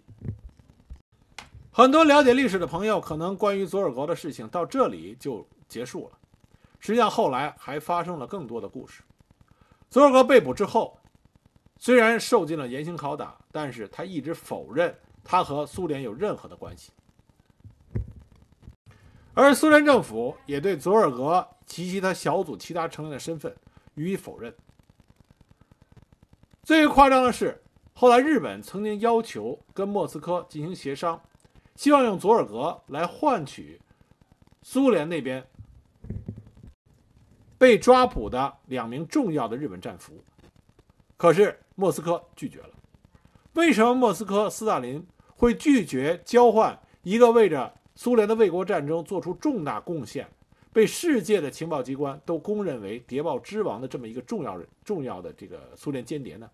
[1.74, 6.18] 很多了解历史的朋友，可能关于佐尔格的事情到这里就结束了。
[6.80, 9.04] 实际上，后来还发生了更多的故事。
[9.90, 11.00] 佐尔格被捕之后，
[11.78, 14.94] 虽然受尽了严刑拷打，但是他一直否认
[15.24, 16.92] 他和苏联有任何的关系。
[19.34, 23.56] 而苏联政府也对佐尔格及其他小组其他成员的身份
[23.94, 24.54] 予以否认。
[26.64, 27.64] 最夸张的是，
[27.94, 31.22] 后来日本曾经要求跟莫斯科进行协商，
[31.82, 33.82] 希望用佐尔格来换取
[34.62, 35.44] 苏联那边
[37.58, 40.24] 被抓捕的两名重要的日本战俘。
[41.18, 42.70] 可是莫斯科拒绝了。
[43.54, 45.04] 为什么莫斯科斯大林
[45.36, 50.30] 会拒绝交换一个为着苏联的卫国战争做出重大贡献、
[50.72, 56.48] 被世界的情报机关都公认为谍报之王的这么一个重要人、重要的这个苏联间谍呢？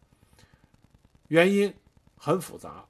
[1.27, 1.73] 原因
[2.15, 2.85] 很复杂，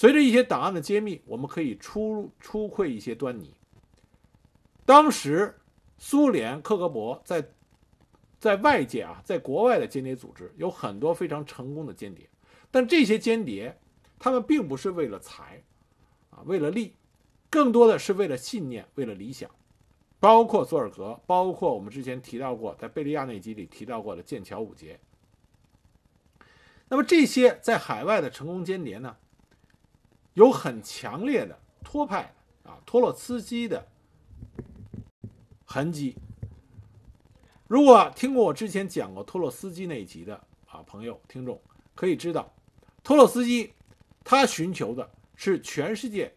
[0.00, 3.52] 随着一些档案的揭秘，我们可以初初窥一些端倪。
[4.86, 5.60] 当时，
[5.98, 7.46] 苏联克格勃在
[8.38, 12.26] 在外界啊，在国外的间谍组织有很多非常成功的间谍，
[12.70, 13.78] 但这些间谍，
[14.18, 15.62] 他们并不是为了财，
[16.30, 16.94] 啊，为了利，
[17.50, 19.50] 更多的是为了信念，为了理想。
[20.18, 24.98] 包括佐尔格，包括我们之前提到过，在贝利亚那集里提到过的剑桥五杰。
[26.88, 29.14] 那么这些在海外的成功间谍呢，
[30.34, 33.86] 有很强烈的托派啊托洛茨基的
[35.64, 36.16] 痕迹。
[37.66, 40.34] 如果听过我之前讲过托洛斯基那一集的
[40.66, 41.60] 啊朋友听众
[41.94, 42.52] 可以知道，
[43.02, 43.72] 托洛斯基
[44.24, 46.32] 他寻求的是全世界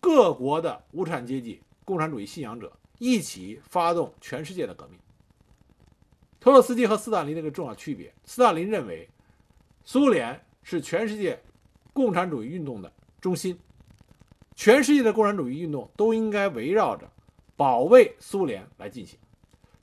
[0.00, 4.98] 各国的无产阶级、共产主义信仰者一起发动全世界的革命。
[6.40, 9.08] 托洛斯基和斯大林的一个重要区别：斯大林认为，
[9.84, 11.42] 苏联是全世界
[11.98, 13.58] 共产主义运动的中心，
[14.54, 17.10] 全世界的共产主义运动都应该围绕着
[17.56, 19.18] 保卫苏联来进行。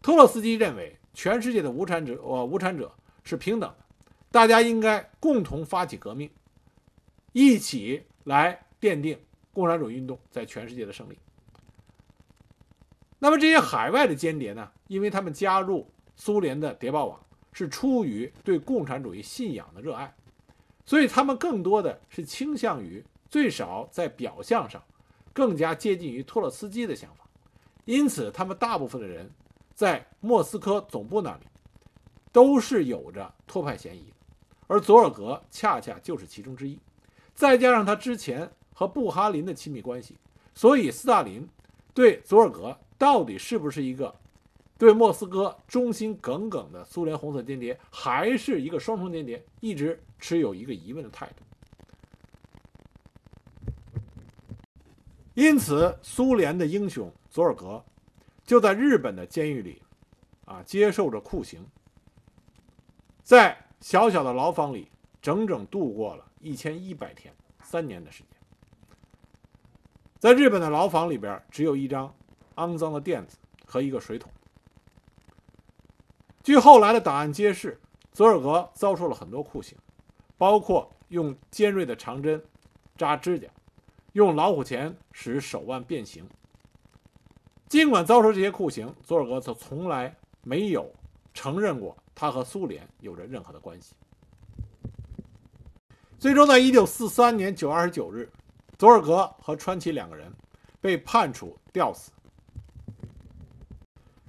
[0.01, 2.89] 托洛斯基认为，全世界的无产者呃无产者
[3.25, 3.85] 是平等的，
[4.31, 6.29] 大家应该共同发起革命，
[7.33, 9.19] 一起来奠定
[9.51, 11.17] 共产主义运动在全世界的胜利。
[13.19, 14.71] 那么这些海外的间谍呢？
[14.87, 15.91] 因为他们加入。
[16.17, 17.19] 苏联的谍报网
[17.51, 20.15] 是出于对共产主义信仰的热爱，
[20.85, 24.81] 所以他们更多的是倾向于最少在表象上
[25.33, 27.27] 更加接近于托洛斯基的想法，
[27.85, 29.29] 因此他们大部分的人
[29.73, 31.45] 在莫斯科总部那里
[32.31, 34.13] 都是有着托派嫌疑，
[34.67, 36.79] 而佐尔格恰恰就是其中之一，
[37.33, 40.15] 再加上他之前和布哈林的亲密关系，
[40.53, 41.47] 所以斯大林
[41.93, 44.15] 对佐尔格到底是不是一个？
[44.77, 51.43] 对莫斯科忠心耿耿的苏联红色间谍，还是一个双重间谍，一直持有一个疑问的态度。
[55.33, 57.83] 因此，苏联的英雄佐尔格
[58.45, 59.81] 就在日本的监狱里，
[60.45, 61.65] 啊，接受着酷刑。
[63.23, 64.89] 在小小的牢房里
[65.21, 68.29] 整整度过了一千一百天，三年的时间。
[70.19, 72.13] 在日本的牢房里边，只有一张
[72.55, 74.31] 肮脏的垫子和一个水桶。
[76.45, 77.81] 据后来的档案揭示，
[78.11, 79.75] 佐尔格遭受了很多酷刑，
[80.37, 82.39] 包括用尖锐的长针
[82.95, 83.47] 扎指甲，
[84.13, 86.23] 用老虎钳使手腕变形。
[87.67, 90.93] 尽管遭受这些酷刑，佐尔格则从来没有
[91.33, 93.95] 承认过他和苏联有着任何的关系。
[96.19, 98.31] 最终，在一九四三年九月二十九日，
[98.77, 100.31] 佐尔格和川崎两个人
[100.79, 102.11] 被判处吊死。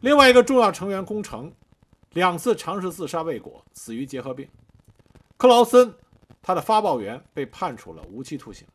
[0.00, 1.52] 另外一个重要成员宫城，
[2.16, 4.48] 两次尝试自杀未果，死于结核病。
[5.36, 5.94] 克劳森，
[6.40, 8.66] 他的发报员被判处了无期徒刑。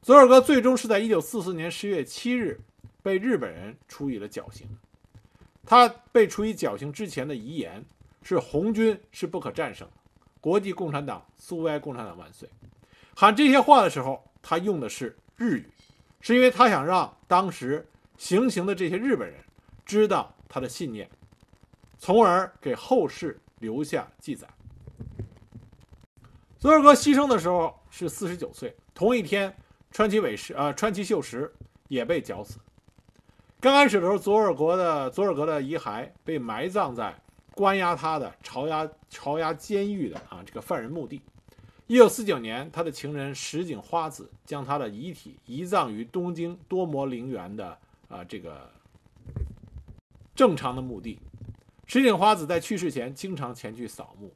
[0.00, 2.58] 佐尔格最终是在1944年10月7日
[3.02, 4.66] 被日本人处以了绞刑。
[5.66, 7.84] 他被处以绞刑之前的遗言
[8.22, 9.94] 是“红军是不可战胜的，
[10.40, 12.48] 国际共产党，苏维埃共产党万岁”。
[13.14, 15.70] 喊这些话的时候，他用的是日语，
[16.22, 17.86] 是因为他想让当时
[18.16, 19.44] 行刑的这些日本人
[19.84, 21.08] 知道他的信念，
[21.98, 24.48] 从而给后世留下记载。
[26.58, 29.54] 佐尔格牺牲的时候是49岁，同一天。
[29.90, 31.50] 川崎伟石啊，川崎秀实
[31.88, 32.58] 也被绞死。
[33.58, 37.18] 刚开始的时候，佐尔格的佐尔格的遗骸被埋葬在
[37.52, 41.22] 关押他的朝押朝押监狱的啊这个犯人墓地。
[41.86, 47.78] 一九四九年，他的情人石井花子将他的遗体移葬于东京多摩陵园的
[48.08, 48.70] 啊这个
[50.38, 51.18] 正常的墓地。
[51.88, 54.32] 石井花子在去世前经常前去扫墓。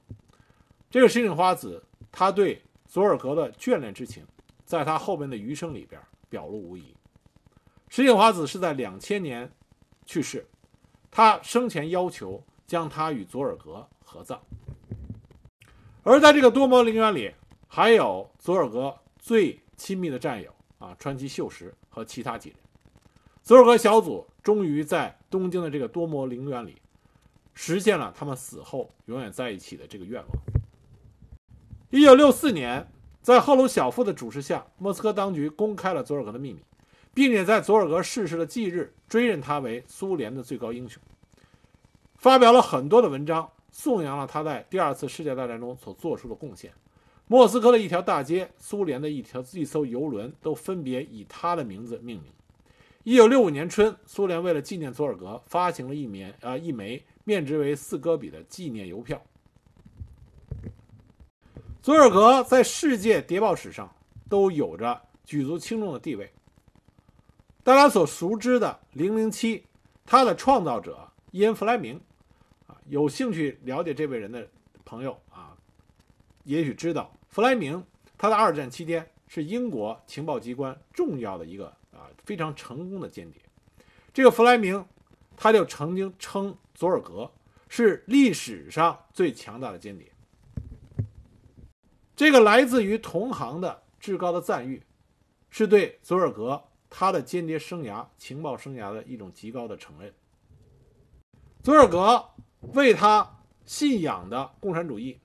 [0.90, 1.80] 这个石井花子，
[2.10, 4.26] 他对佐尔格的眷恋之情。
[4.64, 6.92] 在他后面的余生里边表露无遗。
[7.88, 9.48] 石井华子是在两千年
[10.04, 10.44] 去世，
[11.08, 14.40] 他生前要求将他与佐尔格合葬。
[16.02, 17.32] 而在这个多摩陵园里，
[17.68, 22.58] 还有佐尔格最亲密的战友啊，川崎秀实和其他几人。
[23.42, 26.76] 佐尔格小组终于在东京的这个多摩陵园里，
[27.54, 30.28] 实现了他们死后永远在一起的这个愿望。
[31.90, 32.88] 一九六四年。
[33.22, 36.58] 在赫鲁晓夫的主持下，莫斯科当局公开了佐尔格的秘密，
[37.14, 41.00] 并且在佐尔格逝世的忌日追认他为苏联的最高英雄，
[42.16, 46.72] 发表了很多的文章，颂扬了他在第二次世界大战中所做出的贡献。
[47.28, 52.32] 莫斯科的一条大街、苏联的一条一艘游轮都分别以他的名字命名。
[53.04, 59.20] 一九六五年春，苏联为了纪念佐尔格，发行了一枚呃一枚面值为四戈比的纪念邮票。
[61.82, 63.92] 佐尔格在世界谍报史上
[64.28, 66.30] 都有着举足轻重的地位。
[67.64, 69.58] 大家所熟知的《零零七》，
[70.04, 72.00] 它的创造者伊恩·弗莱明，
[72.68, 74.48] 啊，有兴趣了解这位人的
[74.84, 75.56] 朋友啊，
[76.44, 77.84] 也许知道弗莱明，
[78.16, 83.40] 他在二战期间是英国情报机关重要的一个啊非常成功的间谍。
[84.12, 84.84] 这个弗莱明，
[85.36, 87.30] 他就曾经称佐尔格
[87.68, 90.12] 是历史上最强大的间谍。
[92.14, 94.82] 这个来自于同行的至高的赞誉，
[95.48, 100.12] 是对佐尔格他的间谍生涯、情报生涯的一种极高的承认。
[101.62, 102.22] 佐尔格
[102.74, 105.18] 为他信仰的共产主义，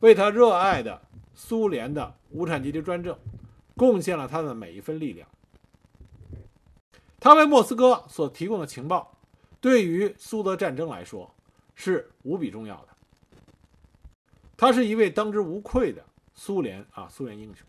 [0.00, 1.00] 为他热爱的
[1.32, 3.16] 苏联的无产阶级专政，
[3.76, 5.28] 贡献了他的每一分力量。
[7.26, 9.18] 他为莫斯科所提供的情报，
[9.60, 11.34] 对于苏德战争来说
[11.74, 12.88] 是无比重要的。
[14.56, 16.04] 他是一位当之无愧的。
[16.36, 17.66] 苏联啊，苏联英雄。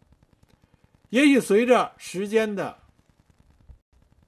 [1.09, 2.77] 也许随着时间的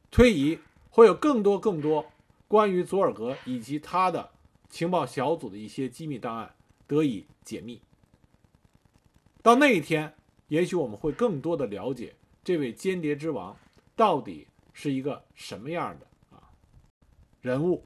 [0.09, 0.57] 推移，
[0.89, 2.03] 会有更多更多
[2.47, 4.31] 关于佐尔格以及他的
[4.67, 6.55] 情报小组的一些机密档案
[6.87, 7.79] 得以解密。
[9.43, 10.15] 到那一天，
[10.47, 13.55] 也许我们会更多的了解这位间谍之王
[13.95, 14.47] 到底
[14.81, 16.49] 是一个什么样的啊
[17.41, 17.83] 人物。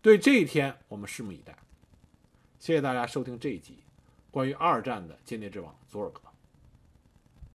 [0.00, 1.52] 对这一天，我们拭目以待。
[2.60, 3.82] 谢谢大家收听这一集。
[4.30, 6.22] 关于二战的间谍之王佐尔格。